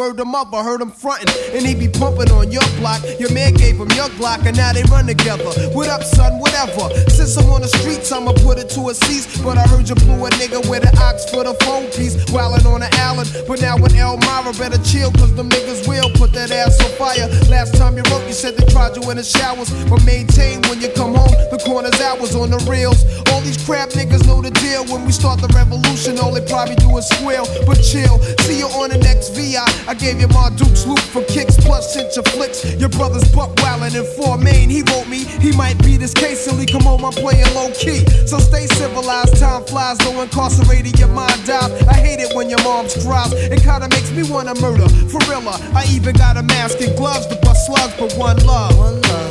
Word 0.01 0.19
up, 0.19 0.55
I 0.55 0.65
heard 0.65 0.81
him 0.81 0.91
fronting. 0.91 1.29
And 1.53 1.61
he 1.61 1.75
be 1.75 1.87
pumping 1.87 2.33
on 2.33 2.51
your 2.51 2.65
block. 2.81 3.05
Your 3.21 3.31
man 3.37 3.53
gave 3.53 3.77
him 3.77 3.93
your 3.93 4.09
Glock, 4.17 4.47
and 4.47 4.57
now 4.57 4.73
they 4.73 4.83
run 4.85 5.07
together. 5.07 5.45
What 5.77 5.91
up, 5.91 6.03
son? 6.03 6.41
Whatever. 6.41 6.89
Since 7.13 7.37
I'm 7.37 7.51
on 7.51 7.61
the 7.61 7.69
streets, 7.69 8.11
I'ma 8.11 8.33
put 8.41 8.57
it 8.57 8.71
to 8.71 8.89
a 8.89 8.95
cease. 8.95 9.29
But 9.45 9.59
I 9.59 9.69
heard 9.69 9.91
you 9.91 9.95
blew 9.97 10.25
a 10.25 10.31
nigga 10.41 10.65
with 10.71 10.89
an 10.89 10.97
ox 10.97 11.29
for 11.29 11.45
the 11.45 11.53
phone 11.69 11.85
piece. 11.93 12.17
Wildin' 12.33 12.65
on 12.65 12.81
the 12.81 12.89
island. 12.97 13.29
But 13.47 13.61
now 13.61 13.77
with 13.77 13.93
Elmira, 13.93 14.57
better 14.57 14.81
chill, 14.81 15.13
cause 15.21 15.35
them 15.37 15.51
niggas 15.51 15.87
will 15.87 16.09
put 16.17 16.33
that 16.33 16.51
ass 16.51 16.81
on 16.81 16.97
fire. 16.97 17.29
Last 17.53 17.77
time 17.77 17.99
you 17.99 18.03
wrote, 18.09 18.25
you 18.25 18.33
said 18.33 18.57
they 18.57 18.65
tried 18.73 18.97
you 18.97 19.05
in 19.11 19.19
the 19.19 19.23
showers. 19.23 19.69
But 19.85 20.01
maintain 20.09 20.65
when 20.73 20.81
you 20.81 20.89
come 20.97 21.13
home, 21.13 21.37
the 21.53 21.61
corner's 21.61 22.01
hours 22.01 22.35
on 22.35 22.49
the 22.49 22.61
reels. 22.65 23.05
All 23.29 23.45
these 23.45 23.61
crap 23.69 23.91
niggas 23.91 24.25
know 24.25 24.41
the 24.41 24.51
deal. 24.65 24.81
When 24.89 25.05
we 25.05 25.13
start 25.13 25.45
the 25.45 25.53
revolution, 25.53 26.17
all 26.19 26.33
they 26.33 26.45
probably 26.49 26.77
do 26.81 26.89
is 26.97 27.05
squeal. 27.05 27.45
But 27.69 27.85
chill, 27.85 28.17
see 28.49 28.65
you 28.65 28.69
on 28.81 28.89
the 28.89 28.97
next 28.97 29.37
VI. 29.37 29.90
I 29.91 29.95
gave 29.95 30.21
you 30.21 30.29
my 30.29 30.51
Duke's 30.51 30.87
loop 30.87 31.01
for 31.01 31.25
kicks, 31.25 31.57
plus 31.57 31.93
sent 31.93 32.15
your 32.15 32.23
flicks. 32.27 32.65
Your 32.79 32.91
brother's 32.91 33.27
buck 33.35 33.51
wildin' 33.57 33.99
in 33.99 34.07
four 34.15 34.39
main. 34.39 34.71
He 34.71 34.83
wrote 34.83 35.09
me, 35.09 35.25
he 35.25 35.51
might 35.57 35.83
be 35.83 35.97
this 35.97 36.15
case 36.15 36.39
silly. 36.45 36.65
Come 36.65 36.87
on, 36.87 37.05
I'm 37.05 37.11
playing 37.11 37.53
low 37.57 37.73
key. 37.73 38.07
So 38.25 38.39
stay 38.39 38.69
civilized, 38.69 39.37
time 39.39 39.65
flies, 39.65 39.99
though 39.99 40.23
incarcerated, 40.23 40.97
your 40.97 41.09
mind 41.09 41.45
dies. 41.45 41.73
I 41.89 41.95
hate 41.95 42.21
it 42.21 42.33
when 42.37 42.49
your 42.49 42.63
mom's 42.63 43.05
cries. 43.05 43.33
It 43.33 43.65
kinda 43.65 43.89
makes 43.91 44.13
me 44.13 44.23
wanna 44.31 44.55
murder. 44.61 44.89
For 45.11 45.19
real, 45.27 45.43
I 45.75 45.85
even 45.91 46.15
got 46.15 46.37
a 46.37 46.45
mask 46.45 46.81
and 46.81 46.97
gloves 46.97 47.27
to 47.27 47.35
bust 47.43 47.67
slugs, 47.67 47.95
but 47.99 48.15
one 48.15 48.37
love. 48.47 48.79
One 48.79 49.03
love. 49.03 49.30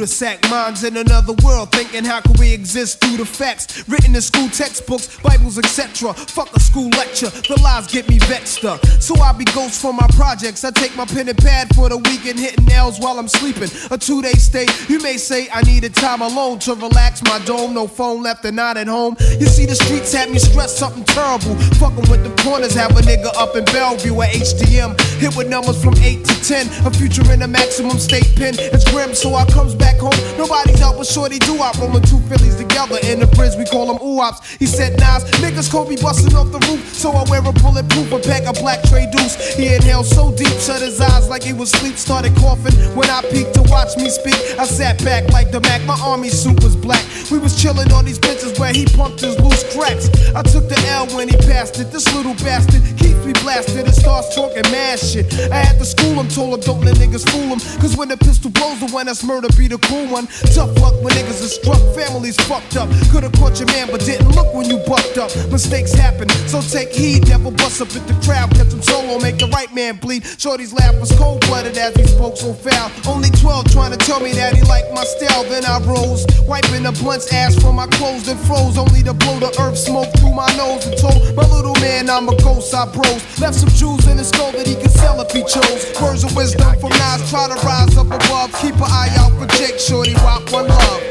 A 0.00 0.06
sack, 0.06 0.42
minds 0.50 0.84
in 0.84 0.96
another 0.96 1.32
world, 1.44 1.70
thinking 1.72 2.04
how 2.04 2.20
can 2.20 2.34
we 2.38 2.52
exist 2.52 3.00
through 3.00 3.16
the 3.16 3.24
facts 3.24 3.88
written 3.88 4.14
in 4.14 4.20
school 4.20 4.48
textbooks, 4.48 5.18
Bibles, 5.22 5.58
etc. 5.58 6.12
Fuck 6.12 6.54
a 6.54 6.60
school 6.60 6.88
lecture, 6.90 7.30
the 7.30 7.58
lies 7.62 7.86
get 7.86 8.08
me 8.08 8.18
vexed 8.20 8.64
up. 8.64 8.84
So 9.00 9.14
I 9.20 9.32
be 9.32 9.44
ghost 9.44 9.80
for 9.80 9.92
my 9.92 10.06
projects. 10.16 10.64
I 10.64 10.70
take 10.70 10.96
my 10.96 11.04
pen 11.04 11.28
and 11.28 11.38
pad 11.38 11.74
for 11.74 11.88
the 11.88 11.98
weekend, 11.98 12.38
hitting 12.38 12.64
nails 12.66 12.98
while 12.98 13.18
I'm 13.18 13.28
sleeping. 13.28 13.70
A 13.90 13.96
two 13.96 14.22
day 14.22 14.32
stay, 14.32 14.66
you 14.88 15.00
may 15.00 15.16
say 15.16 15.48
I 15.52 15.62
needed 15.62 15.94
time 15.94 16.20
alone 16.20 16.58
to 16.60 16.74
relax 16.74 17.22
my 17.22 17.38
dome. 17.44 17.74
No 17.74 17.86
phone 17.86 18.22
left 18.22 18.44
and 18.44 18.56
not 18.56 18.76
at 18.76 18.88
home. 18.88 19.16
You 19.38 19.46
see, 19.46 19.66
the 19.66 19.74
streets 19.74 20.12
had 20.12 20.30
me 20.30 20.38
stressed 20.38 20.78
something 20.78 21.04
terrible. 21.04 21.54
Fucking 21.78 22.10
with 22.10 22.24
the 22.24 22.42
corners, 22.42 22.74
have 22.74 22.90
a 22.90 23.02
nigga 23.02 23.30
up 23.36 23.54
in 23.56 23.64
Bellevue 23.66 24.20
at 24.20 24.34
HDM. 24.34 25.00
Hit 25.20 25.36
with 25.36 25.48
numbers 25.48 25.82
from 25.82 25.94
8 25.98 26.24
to 26.24 26.44
10. 26.44 26.86
A 26.86 26.90
future 26.90 27.30
in 27.32 27.42
a 27.42 27.48
maximum 27.48 27.98
state 27.98 28.34
pen. 28.36 28.54
It's 28.58 28.90
grim, 28.90 29.14
so 29.14 29.34
I 29.34 29.44
comes 29.46 29.74
back 29.74 29.85
home. 29.94 30.18
Nobody's 30.38 30.76
with 30.96 31.08
Shorty 31.08 31.38
do 31.38 31.60
I 31.60 31.72
rolling 31.78 32.02
two 32.02 32.18
Phillies 32.26 32.56
together 32.56 32.96
in 33.04 33.20
the 33.20 33.26
bridge. 33.36 33.54
We 33.56 33.64
call 33.64 33.86
them 33.86 34.00
oops. 34.00 34.40
He 34.56 34.66
said, 34.66 34.98
Nas, 34.98 35.24
niggas 35.44 35.70
could 35.70 35.88
be 35.88 35.96
busting 35.96 36.34
off 36.34 36.50
the 36.50 36.58
roof. 36.66 36.82
So 36.94 37.12
I 37.12 37.22
wear 37.28 37.40
a 37.44 37.52
bulletproof, 37.52 38.12
a 38.12 38.18
pack 38.18 38.48
of 38.48 38.56
black 38.56 38.82
tray 38.88 39.06
deuce. 39.12 39.36
He 39.54 39.74
inhaled 39.74 40.06
so 40.06 40.32
deep, 40.32 40.52
shut 40.58 40.80
his 40.80 41.00
eyes 41.00 41.28
like 41.28 41.42
he 41.42 41.52
was 41.52 41.72
asleep. 41.74 41.96
Started 41.96 42.34
coughing 42.36 42.74
when 42.96 43.08
I 43.10 43.22
peeked 43.30 43.54
to 43.54 43.62
watch 43.68 43.96
me 43.96 44.08
speak. 44.08 44.36
I 44.58 44.64
sat 44.64 45.02
back 45.04 45.28
like 45.30 45.50
the 45.50 45.60
Mac. 45.60 45.84
My 45.84 45.98
army 46.00 46.30
suit 46.30 46.62
was 46.64 46.74
black. 46.74 47.04
We 47.30 47.38
was 47.38 47.60
chilling 47.60 47.92
on 47.92 48.04
these 48.04 48.18
benches 48.18 48.58
where 48.58 48.72
he 48.72 48.86
pumped 48.86 49.20
his 49.20 49.38
loose 49.40 49.62
cracks. 49.74 50.08
I 50.34 50.42
took 50.42 50.68
the 50.68 50.80
L 50.88 51.06
when 51.14 51.28
he 51.28 51.36
passed 51.48 51.78
it. 51.78 51.92
This 51.92 52.08
little 52.14 52.34
bastard 52.34 52.82
keeps 52.98 53.24
me 53.24 53.32
blasted 53.44 53.84
and 53.84 53.94
starts 53.94 54.34
talking 54.34 54.64
mad 54.72 54.98
shit. 54.98 55.26
I 55.52 55.56
had 55.56 55.78
to 55.78 55.84
school 55.84 56.14
him, 56.16 56.28
told 56.28 56.54
him 56.54 56.60
don't 56.60 56.80
let 56.80 56.96
niggas 56.96 57.28
fool 57.28 57.52
him. 57.52 57.60
Cause 57.80 57.96
when 57.96 58.08
the 58.08 58.16
pistol 58.16 58.50
blows, 58.50 58.80
the 58.80 58.88
one 58.88 59.06
that's 59.06 59.22
murder 59.22 59.48
be 59.56 59.68
the 59.68 59.75
cool 59.78 60.06
one. 60.08 60.26
Tough 60.54 60.72
luck 60.80 60.94
when 61.02 61.14
niggas 61.14 61.42
are 61.44 61.52
struck, 61.52 61.80
families 61.94 62.36
fucked 62.46 62.76
up. 62.76 62.88
Could've 63.10 63.32
caught 63.32 63.58
your 63.58 63.68
man, 63.68 63.88
but 63.90 64.00
didn't 64.00 64.28
look 64.34 64.52
when 64.54 64.68
you 64.68 64.78
bucked 64.86 65.18
up. 65.18 65.30
Mistakes 65.50 65.92
happen, 65.92 66.28
so 66.48 66.60
take 66.60 66.92
heed. 66.92 67.28
Never 67.28 67.50
bust 67.50 67.80
up 67.80 67.88
at 67.94 68.06
the 68.06 68.14
crowd, 68.24 68.50
catch 68.50 68.72
him 68.72 68.82
solo, 68.82 69.18
make 69.18 69.38
the 69.38 69.48
right 69.48 69.72
man 69.74 69.96
bleed. 69.96 70.24
Shorty's 70.38 70.72
laugh 70.72 70.94
was 71.00 71.12
cold 71.12 71.40
blooded 71.46 71.76
as 71.76 71.94
he 71.96 72.04
spoke 72.04 72.36
so 72.36 72.52
foul. 72.52 72.90
Only 73.06 73.30
12 73.30 73.70
trying 73.72 73.92
to 73.92 73.98
tell 73.98 74.20
me 74.20 74.32
that 74.32 74.54
he 74.54 74.62
liked 74.62 74.92
my 74.92 75.04
style. 75.04 75.44
Then 75.44 75.64
I 75.64 75.78
rose, 75.84 76.26
wiping 76.46 76.82
the 76.82 76.92
blunt's 76.92 77.32
ass 77.32 77.54
from 77.60 77.76
my 77.76 77.86
clothes, 77.86 78.26
then 78.26 78.38
froze. 78.46 78.78
Only 78.78 79.02
to 79.02 79.14
blow 79.14 79.38
the 79.38 79.54
earth 79.60 79.78
smoke 79.78 80.08
through 80.18 80.34
my 80.34 80.48
nose 80.56 80.86
and 80.86 80.96
told 80.98 81.20
my 81.36 81.46
little 81.48 81.76
man 81.80 82.10
I'm 82.10 82.28
a 82.28 82.36
ghost. 82.42 82.74
I 82.74 82.86
bros 82.92 83.22
left 83.40 83.54
some 83.54 83.68
jewels 83.70 84.06
in 84.08 84.18
his 84.18 84.28
skull 84.28 84.52
that 84.52 84.66
he 84.66 84.74
could 84.74 84.90
sell 84.90 85.20
if 85.20 85.30
he 85.32 85.42
chose. 85.42 85.82
Words 86.00 86.24
of 86.24 86.34
wisdom 86.36 86.74
from 86.80 86.90
Nas, 86.90 87.28
try 87.30 87.48
to 87.48 87.58
rise 87.66 87.96
up 87.96 88.06
above. 88.06 88.52
Keep 88.60 88.76
an 88.76 88.90
eye 88.90 89.12
out 89.18 89.32
for 89.38 89.46
Jake, 89.66 89.80
shorty, 89.80 90.14
rock 90.14 90.48
one 90.52 90.68
love. 90.68 91.02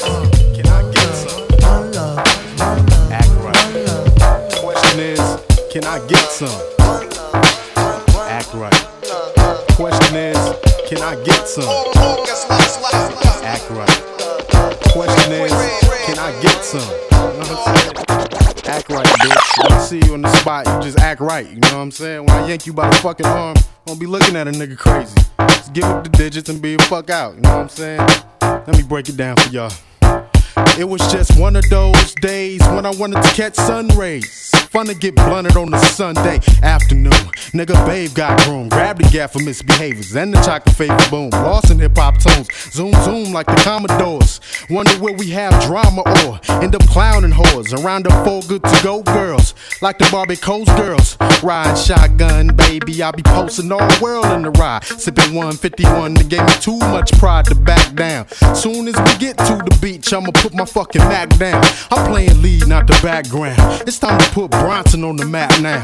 Can 0.56 0.66
I 0.68 0.90
get 0.94 1.12
some? 1.14 1.44
Act 3.12 3.30
right. 3.44 4.52
Question 4.62 5.00
is, 5.02 5.20
can 5.74 5.84
I 5.84 6.00
get 6.08 6.32
some? 6.32 6.62
Act 8.30 8.54
right. 8.54 8.74
Question 9.76 10.16
is, 10.16 10.38
can 10.88 11.02
I 11.02 11.22
get 11.26 11.48
some? 11.50 11.68
Act 13.44 13.70
right. 13.72 14.00
Question 14.94 15.34
is, 15.34 15.52
can 16.06 16.18
I 16.18 16.32
get 16.42 16.64
some? 16.64 16.80
You 16.80 17.18
know 17.18 17.38
what 17.38 17.52
I'm 17.52 17.76
saying? 17.76 17.94
Act 18.68 18.90
right, 18.90 19.06
bitch. 19.06 19.64
When 19.64 19.72
I 19.74 19.80
see 19.80 20.00
you 20.06 20.14
in 20.16 20.22
the 20.22 20.34
spot, 20.38 20.66
you 20.66 20.82
just 20.82 21.00
act 21.00 21.20
right. 21.20 21.46
You 21.46 21.60
know 21.60 21.68
what 21.68 21.82
I'm 21.82 21.92
saying? 21.92 22.26
When 22.26 22.30
I 22.30 22.48
yank 22.48 22.66
you 22.66 22.72
by 22.72 22.90
the 22.90 22.96
fucking 22.96 23.26
arm, 23.26 23.58
don't 23.86 24.00
be 24.00 24.06
looking 24.06 24.38
at 24.38 24.48
a 24.48 24.52
nigga 24.52 24.78
crazy. 24.78 25.14
Just 25.66 25.74
give 25.74 25.86
it 25.86 26.04
the 26.04 26.10
digits 26.12 26.48
and 26.50 26.62
be 26.62 26.76
a 26.76 26.80
fuck 26.80 27.10
out. 27.10 27.34
You 27.34 27.42
know 27.42 27.50
what 27.50 27.62
I'm 27.62 27.70
saying? 27.70 28.08
Let 28.42 28.78
me 28.78 28.84
break 28.84 29.10
it 29.10 29.18
down 29.18 29.36
for 29.38 29.50
y'all. 29.50 29.72
It 30.78 30.88
was 30.88 31.02
just 31.12 31.40
one 31.40 31.56
of 31.56 31.68
those 31.72 32.14
days 32.16 32.62
when 32.68 32.86
I 32.86 32.92
wanted 32.92 33.24
to 33.24 33.30
catch 33.30 33.56
sun 33.56 33.88
rays. 33.98 34.55
Fun 34.76 34.88
to 34.88 34.94
get 34.94 35.16
blunted 35.16 35.56
on 35.56 35.74
a 35.74 35.80
Sunday 35.80 36.38
afternoon. 36.62 37.14
Nigga, 37.54 37.86
babe 37.88 38.14
got 38.14 38.38
groom. 38.44 38.68
Grabbed 38.68 39.02
the 39.02 39.10
gap 39.10 39.32
for 39.32 39.40
misbehaviors 39.40 40.14
and 40.22 40.34
the 40.34 40.42
chocolate 40.42 40.76
favor 40.76 40.98
boom. 41.10 41.30
Lost 41.30 41.72
in 41.72 41.80
hip 41.80 41.96
hop 41.96 42.18
tones. 42.20 42.50
Zoom, 42.74 42.92
zoom 43.06 43.32
like 43.32 43.46
the 43.46 43.56
Commodores. 43.64 44.42
Wonder 44.70 44.92
where 45.02 45.14
we 45.14 45.30
have 45.30 45.64
drama 45.64 46.02
or 46.02 46.42
end 46.62 46.76
up 46.76 46.86
clowning 46.90 47.32
whores 47.32 47.72
around 47.72 48.04
the 48.04 48.10
four 48.26 48.42
good 48.50 48.62
to 48.66 48.84
go 48.84 49.02
girls. 49.02 49.56
Like 49.82 49.98
the 49.98 50.10
Barbie 50.12 50.36
girls. 50.36 51.18
Ride 51.42 51.78
shotgun, 51.78 52.48
baby. 52.48 53.02
I 53.02 53.12
be 53.12 53.24
posting 53.24 53.72
all 53.72 53.80
the 53.80 54.00
world 54.02 54.26
in 54.26 54.42
the 54.42 54.52
ride. 54.52 54.84
Sipping 54.84 55.36
151 55.36 56.16
that 56.16 56.28
gave 56.28 56.46
me 56.46 56.54
too 56.60 56.80
much 56.92 57.14
pride 57.14 57.46
to 57.46 57.56
back 57.56 57.94
down. 57.94 58.28
Soon 58.54 58.90
as 58.90 58.96
we 58.98 59.20
get 59.20 59.38
to 59.38 59.56
the 59.56 59.78
beach, 59.82 60.12
I'ma 60.12 60.32
put 60.34 60.54
my 60.54 60.66
fucking 60.66 61.02
Mac 61.04 61.30
down. 61.38 61.64
I'm 61.92 62.12
playing 62.12 62.42
lead, 62.42 62.68
not 62.68 62.88
the 62.88 63.00
background. 63.02 63.58
It's 63.88 64.00
time 64.00 64.20
to 64.20 64.30
put 64.32 64.52
Bronson 64.66 65.04
on 65.04 65.16
the 65.16 65.26
map 65.28 65.54
now. 65.62 65.84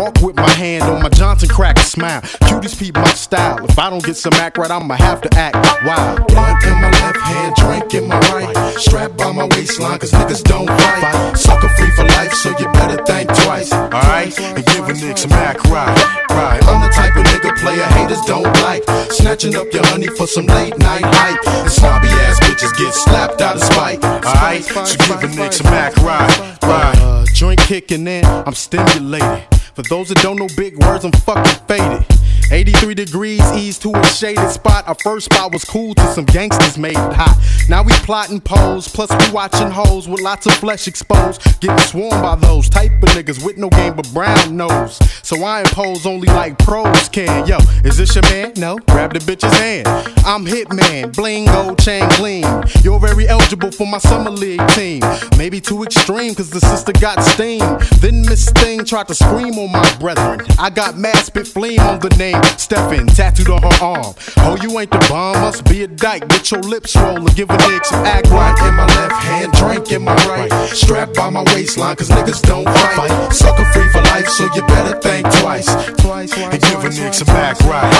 Walk 0.00 0.22
with 0.22 0.36
my 0.36 0.48
hand 0.52 0.84
on 0.84 1.02
my 1.02 1.10
Johnson 1.10 1.50
crack 1.50 1.76
and 1.76 1.86
smile. 1.86 2.22
Cuties 2.48 2.72
peep 2.78 2.94
my 2.94 3.12
style. 3.12 3.62
If 3.62 3.78
I 3.78 3.90
don't 3.90 4.02
get 4.02 4.16
some 4.16 4.32
act 4.40 4.56
right, 4.56 4.70
I'ma 4.70 4.94
have 4.94 5.20
to 5.20 5.28
act 5.36 5.54
wild. 5.84 6.26
Blunt 6.28 6.64
in 6.64 6.72
my 6.80 6.88
left 6.88 7.20
hand, 7.20 7.54
drink 7.56 7.92
in 7.92 8.08
my 8.08 8.18
right. 8.32 8.56
Strap 8.80 9.18
by 9.18 9.32
my 9.32 9.44
waistline, 9.48 9.98
cause 9.98 10.12
niggas 10.12 10.42
don't 10.44 10.66
fight. 10.66 11.36
Sucker 11.36 11.68
free 11.76 11.90
for 11.90 12.04
life, 12.04 12.32
so 12.32 12.48
you 12.58 12.72
better 12.72 13.04
think 13.04 13.28
twice. 13.44 13.70
Alright? 13.70 14.40
And 14.40 14.64
give 14.64 14.88
a 14.88 14.92
nigga 14.96 15.18
some 15.18 15.32
act 15.32 15.66
right. 15.66 15.92
Right. 16.30 16.64
I'm 16.64 16.80
the 16.80 16.88
type 16.88 17.14
of 17.14 17.24
nigga 17.24 17.54
player 17.60 17.84
haters 17.84 18.22
don't 18.22 18.48
like. 18.64 18.82
Snatching 19.12 19.56
up 19.56 19.70
your 19.74 19.84
honey 19.88 20.08
for 20.08 20.26
some 20.26 20.46
late 20.46 20.78
night 20.78 21.04
hype. 21.04 21.46
And 21.46 21.70
snobby 21.70 22.08
ass 22.08 22.40
bitches 22.40 22.72
get 22.78 22.94
slapped 22.94 23.42
out 23.42 23.56
of 23.56 23.62
spite. 23.62 24.02
Alright? 24.02 24.64
So 24.64 24.96
give 24.96 25.22
a 25.22 25.26
nigga 25.26 25.52
some 25.52 25.66
act 25.66 25.98
right. 25.98 26.58
Right. 26.62 27.21
Joint 27.42 27.58
kicking 27.58 28.06
in, 28.06 28.24
I'm 28.24 28.54
stimulated. 28.54 29.61
For 29.74 29.82
those 29.82 30.08
that 30.08 30.18
don't 30.18 30.36
know 30.36 30.48
big 30.56 30.76
words, 30.84 31.04
I'm 31.04 31.12
fucking 31.12 31.66
faded. 31.66 32.06
83 32.52 32.94
degrees, 32.94 33.42
ease 33.52 33.78
to 33.78 33.94
a 33.94 34.04
shaded 34.04 34.50
spot. 34.50 34.86
Our 34.86 34.96
first 35.02 35.32
spot 35.32 35.52
was 35.52 35.64
cool 35.64 35.94
till 35.94 36.12
some 36.12 36.26
gangsters 36.26 36.76
made 36.76 36.98
it 36.98 37.12
hot. 37.14 37.38
Now 37.68 37.82
we 37.82 37.92
plotting 37.92 38.42
pose, 38.42 38.88
plus 38.88 39.10
we 39.10 39.32
watching 39.32 39.70
hoes 39.70 40.06
with 40.06 40.20
lots 40.20 40.44
of 40.44 40.52
flesh 40.54 40.86
exposed. 40.86 41.40
Getting 41.60 41.78
swarmed 41.78 42.22
by 42.22 42.36
those 42.36 42.68
type 42.68 42.92
of 43.02 43.08
niggas 43.10 43.42
with 43.44 43.56
no 43.56 43.70
game 43.70 43.94
but 43.96 44.12
brown 44.12 44.54
nose. 44.54 44.98
So 45.22 45.42
I 45.42 45.60
impose 45.60 46.04
only 46.04 46.28
like 46.28 46.58
pros 46.58 47.08
can. 47.08 47.46
Yo, 47.46 47.56
is 47.84 47.96
this 47.96 48.14
your 48.14 48.22
man? 48.24 48.52
No, 48.56 48.76
grab 48.76 49.14
the 49.14 49.20
bitch's 49.20 49.56
hand. 49.58 49.86
I'm 50.26 50.44
Hitman, 50.44 51.14
bling, 51.14 51.46
gold 51.46 51.78
chain 51.78 52.06
gleam. 52.16 52.44
You're 52.82 53.00
very 53.00 53.28
eligible 53.28 53.72
for 53.72 53.86
my 53.86 53.98
summer 53.98 54.30
league 54.30 54.66
team. 54.68 55.00
Maybe 55.38 55.58
too 55.60 55.84
extreme, 55.84 56.34
cause 56.34 56.50
the 56.50 56.60
sister 56.60 56.92
got 56.92 57.22
steam. 57.22 57.62
Then 58.00 58.22
Miss 58.22 58.50
Thing 58.50 58.84
tried 58.84 59.08
to 59.08 59.14
scream 59.14 59.51
on 59.58 59.72
my 59.72 59.96
brethren. 59.98 60.40
I 60.58 60.70
got 60.70 60.96
mad 60.96 61.16
spit 61.16 61.46
flame 61.46 61.80
on 61.80 61.98
the 62.00 62.10
name 62.16 62.40
Steffin, 62.56 63.12
tattooed 63.14 63.50
on 63.50 63.62
her 63.62 63.84
arm. 63.84 64.14
Oh, 64.38 64.56
you 64.62 64.78
ain't 64.78 64.90
the 64.90 65.04
bomb, 65.08 65.40
must 65.40 65.64
be 65.64 65.82
a 65.82 65.88
dyke. 65.88 66.28
Get 66.28 66.50
your 66.50 66.60
lips 66.60 66.96
rolled 66.96 67.32
give 67.34 67.50
a 67.50 67.56
nigga 67.56 67.84
some 67.84 68.04
act 68.04 68.28
right. 68.28 68.56
In 68.68 68.74
my 68.74 68.86
left 68.86 69.22
hand, 69.24 69.52
drink 69.52 69.92
in 69.92 70.02
my 70.02 70.14
right. 70.26 70.52
Strapped 70.68 71.14
by 71.14 71.30
my 71.30 71.42
waistline, 71.54 71.96
cause 71.96 72.08
niggas 72.08 72.42
don't 72.42 72.64
fight. 72.64 73.32
Sucker 73.32 73.64
free 73.72 73.88
for 73.90 74.02
life, 74.12 74.28
so 74.28 74.44
you 74.54 74.62
better 74.66 74.98
think 75.00 75.26
twice. 75.40 75.66
Twice, 75.96 76.32
and 76.36 76.60
give 76.60 76.84
a 76.84 76.88
nigga 76.88 77.14
some 77.14 77.28
act 77.36 77.62
right. 77.62 77.92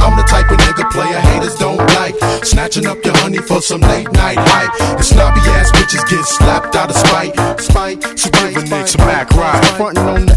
I'm 0.00 0.16
the 0.16 0.24
type 0.24 0.50
of 0.50 0.58
nigga 0.58 0.90
player 0.90 1.20
haters 1.20 1.56
don't 1.56 1.78
like. 2.00 2.16
Snatching 2.44 2.86
up 2.86 3.04
your 3.04 3.16
honey 3.18 3.38
for 3.38 3.60
some 3.60 3.80
late 3.80 4.10
night 4.12 4.38
hype. 4.38 4.72
And 4.96 5.04
snobby 5.04 5.40
ass 5.58 5.70
bitches 5.72 6.08
get 6.08 6.24
slapped 6.24 6.76
out 6.76 6.90
of 6.90 6.96
spite. 6.96 7.34
Spite, 7.60 8.02
so 8.18 8.30
give 8.30 8.56
a 8.56 8.62
nigga 8.66 8.88
some 8.88 9.02
act 9.02 9.32
right. 9.34 9.62
Frontin' 9.76 10.06
on 10.06 10.29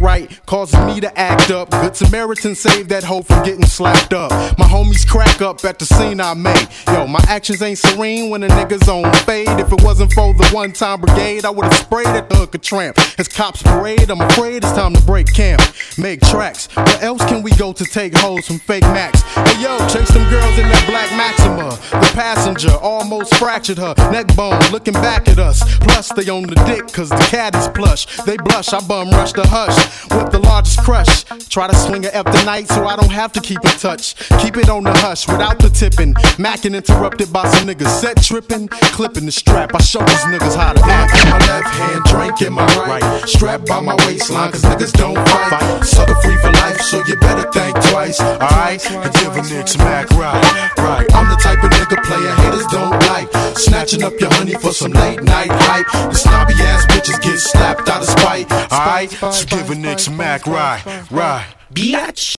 right, 0.00 0.40
causes 0.46 0.78
me 0.86 1.00
to 1.00 1.18
act 1.18 1.50
up. 1.50 1.70
Good 1.70 1.96
Samaritan 1.96 2.54
save 2.54 2.88
that 2.88 3.04
hoe 3.04 3.22
from 3.22 3.44
getting 3.44 3.66
slapped 3.66 4.12
up. 4.12 4.30
My 4.58 4.66
homies 4.66 5.06
crack 5.06 5.40
up 5.42 5.64
at 5.64 5.78
the 5.78 5.86
scene 5.86 6.20
I 6.20 6.34
made. 6.34 6.68
Yo, 6.86 7.06
my 7.06 7.22
actions 7.28 7.62
ain't 7.62 7.78
serene 7.78 8.30
when 8.30 8.42
a 8.42 8.48
nigga's 8.48 8.88
on 8.88 9.12
fade. 9.24 9.48
If 9.48 9.72
it 9.72 9.82
wasn't 9.82 10.12
for 10.12 10.34
the 10.34 10.48
one 10.52 10.72
time 10.72 11.00
brigade, 11.00 11.44
I 11.44 11.50
would've 11.50 11.74
sprayed 11.74 12.06
at 12.08 12.28
the 12.28 12.36
hooker 12.36 12.58
tramp. 12.58 12.98
As 13.18 13.28
cops 13.28 13.62
parade, 13.62 14.10
I'm 14.10 14.20
afraid 14.20 14.64
it's 14.64 14.72
time 14.72 14.94
to 14.94 15.02
break 15.02 15.32
camp. 15.32 15.62
Make 15.96 16.20
tracks. 16.20 16.68
Where 16.74 17.02
else 17.02 17.24
can 17.24 17.42
we 17.42 17.50
go 17.52 17.72
to 17.72 17.84
take 17.84 18.16
hoes 18.16 18.46
from 18.46 18.58
fake 18.58 18.84
Max? 18.84 19.22
Hey 19.22 19.62
yo, 19.62 19.78
chase 19.88 20.10
them 20.12 20.28
girls 20.30 20.58
in 20.58 20.68
that 20.68 20.84
black 20.86 21.10
Maxima. 21.16 21.70
The 22.00 22.10
passenger 22.14 22.72
almost 22.82 23.34
fractured 23.36 23.78
her 23.78 23.94
neck 24.10 24.34
bone, 24.36 24.60
looking 24.70 24.94
back 24.94 25.28
at 25.28 25.38
us. 25.38 25.62
Plus, 25.78 26.08
they 26.12 26.28
on 26.28 26.44
the 26.44 26.54
dick, 26.66 26.86
cause 26.92 27.08
the 27.08 27.26
cat 27.30 27.54
is 27.54 27.68
plush. 27.68 28.06
They 28.24 28.36
blush, 28.36 28.72
I 28.72 28.80
bum 28.80 29.10
rush 29.10 29.32
the 29.32 29.46
hush 29.46 29.87
with 30.10 30.30
the 30.32 30.38
largest 30.38 30.80
crush. 30.80 31.24
Try 31.48 31.66
to 31.68 31.74
swing 31.74 32.04
a 32.06 32.08
F 32.08 32.24
the 32.26 32.42
night 32.44 32.68
so 32.68 32.86
I 32.86 32.96
don't 32.96 33.10
have 33.10 33.32
to 33.32 33.40
keep 33.40 33.62
in 33.64 33.70
touch. 33.78 34.14
Keep 34.40 34.56
it 34.56 34.68
on 34.68 34.84
the 34.84 34.92
hush 34.92 35.26
without 35.26 35.58
the 35.58 35.70
tipping. 35.70 36.14
Mackin' 36.38 36.74
interrupted 36.74 37.32
by 37.32 37.48
some 37.48 37.68
niggas 37.68 37.88
set 38.00 38.22
tripping. 38.22 38.68
Clipping 38.68 39.26
the 39.26 39.32
strap, 39.32 39.74
I 39.74 39.78
show 39.78 40.00
these 40.00 40.24
niggas 40.32 40.56
how 40.56 40.72
to 40.72 40.82
act. 40.84 41.12
My 41.30 41.38
left 41.46 41.68
hand, 41.74 42.04
drink 42.04 42.42
in 42.42 42.52
my 42.52 42.66
right. 42.76 43.28
Strapped 43.28 43.66
by 43.66 43.80
my 43.80 43.94
waistline, 44.06 44.52
cause 44.52 44.62
niggas 44.62 44.92
don't 44.92 45.16
fight. 45.28 45.84
Sucker 45.84 46.14
free 46.22 46.36
for 46.38 46.52
life, 46.52 46.80
so 46.80 47.04
you 47.06 47.16
better 47.16 47.50
think 47.52 47.76
twice. 47.90 48.20
Alright, 48.20 48.84
and 48.90 49.12
give 49.14 49.36
a 49.36 49.40
nigga 49.40 49.68
some 49.68 49.82
act 49.82 50.12
right. 50.12 50.42
Right, 50.78 51.06
I'm 51.14 51.28
the 51.28 51.36
type 51.36 51.62
of 51.62 51.70
nigga 51.70 52.02
player 52.04 52.34
haters 52.42 52.66
don't 52.66 52.98
like. 53.08 53.28
Snatching 53.56 54.02
up 54.02 54.12
your 54.20 54.32
honey 54.34 54.54
for 54.54 54.72
some 54.72 54.92
late 54.92 55.22
night 55.22 55.50
hype. 55.50 55.86
The 56.10 56.14
snobby 56.14 56.54
ass 56.54 56.86
bitches 56.86 57.20
get 57.22 57.38
slapped 57.38 57.88
out 57.88 58.02
of 58.02 58.08
spite. 58.08 58.50
Alright, 58.72 59.10
so 59.10 59.44
give 59.46 59.70
a 59.70 59.74
nigga 59.82 60.16
Mac 60.16 60.46
right. 60.46 61.10
Right. 61.10 61.46
Biatch. 61.72 62.34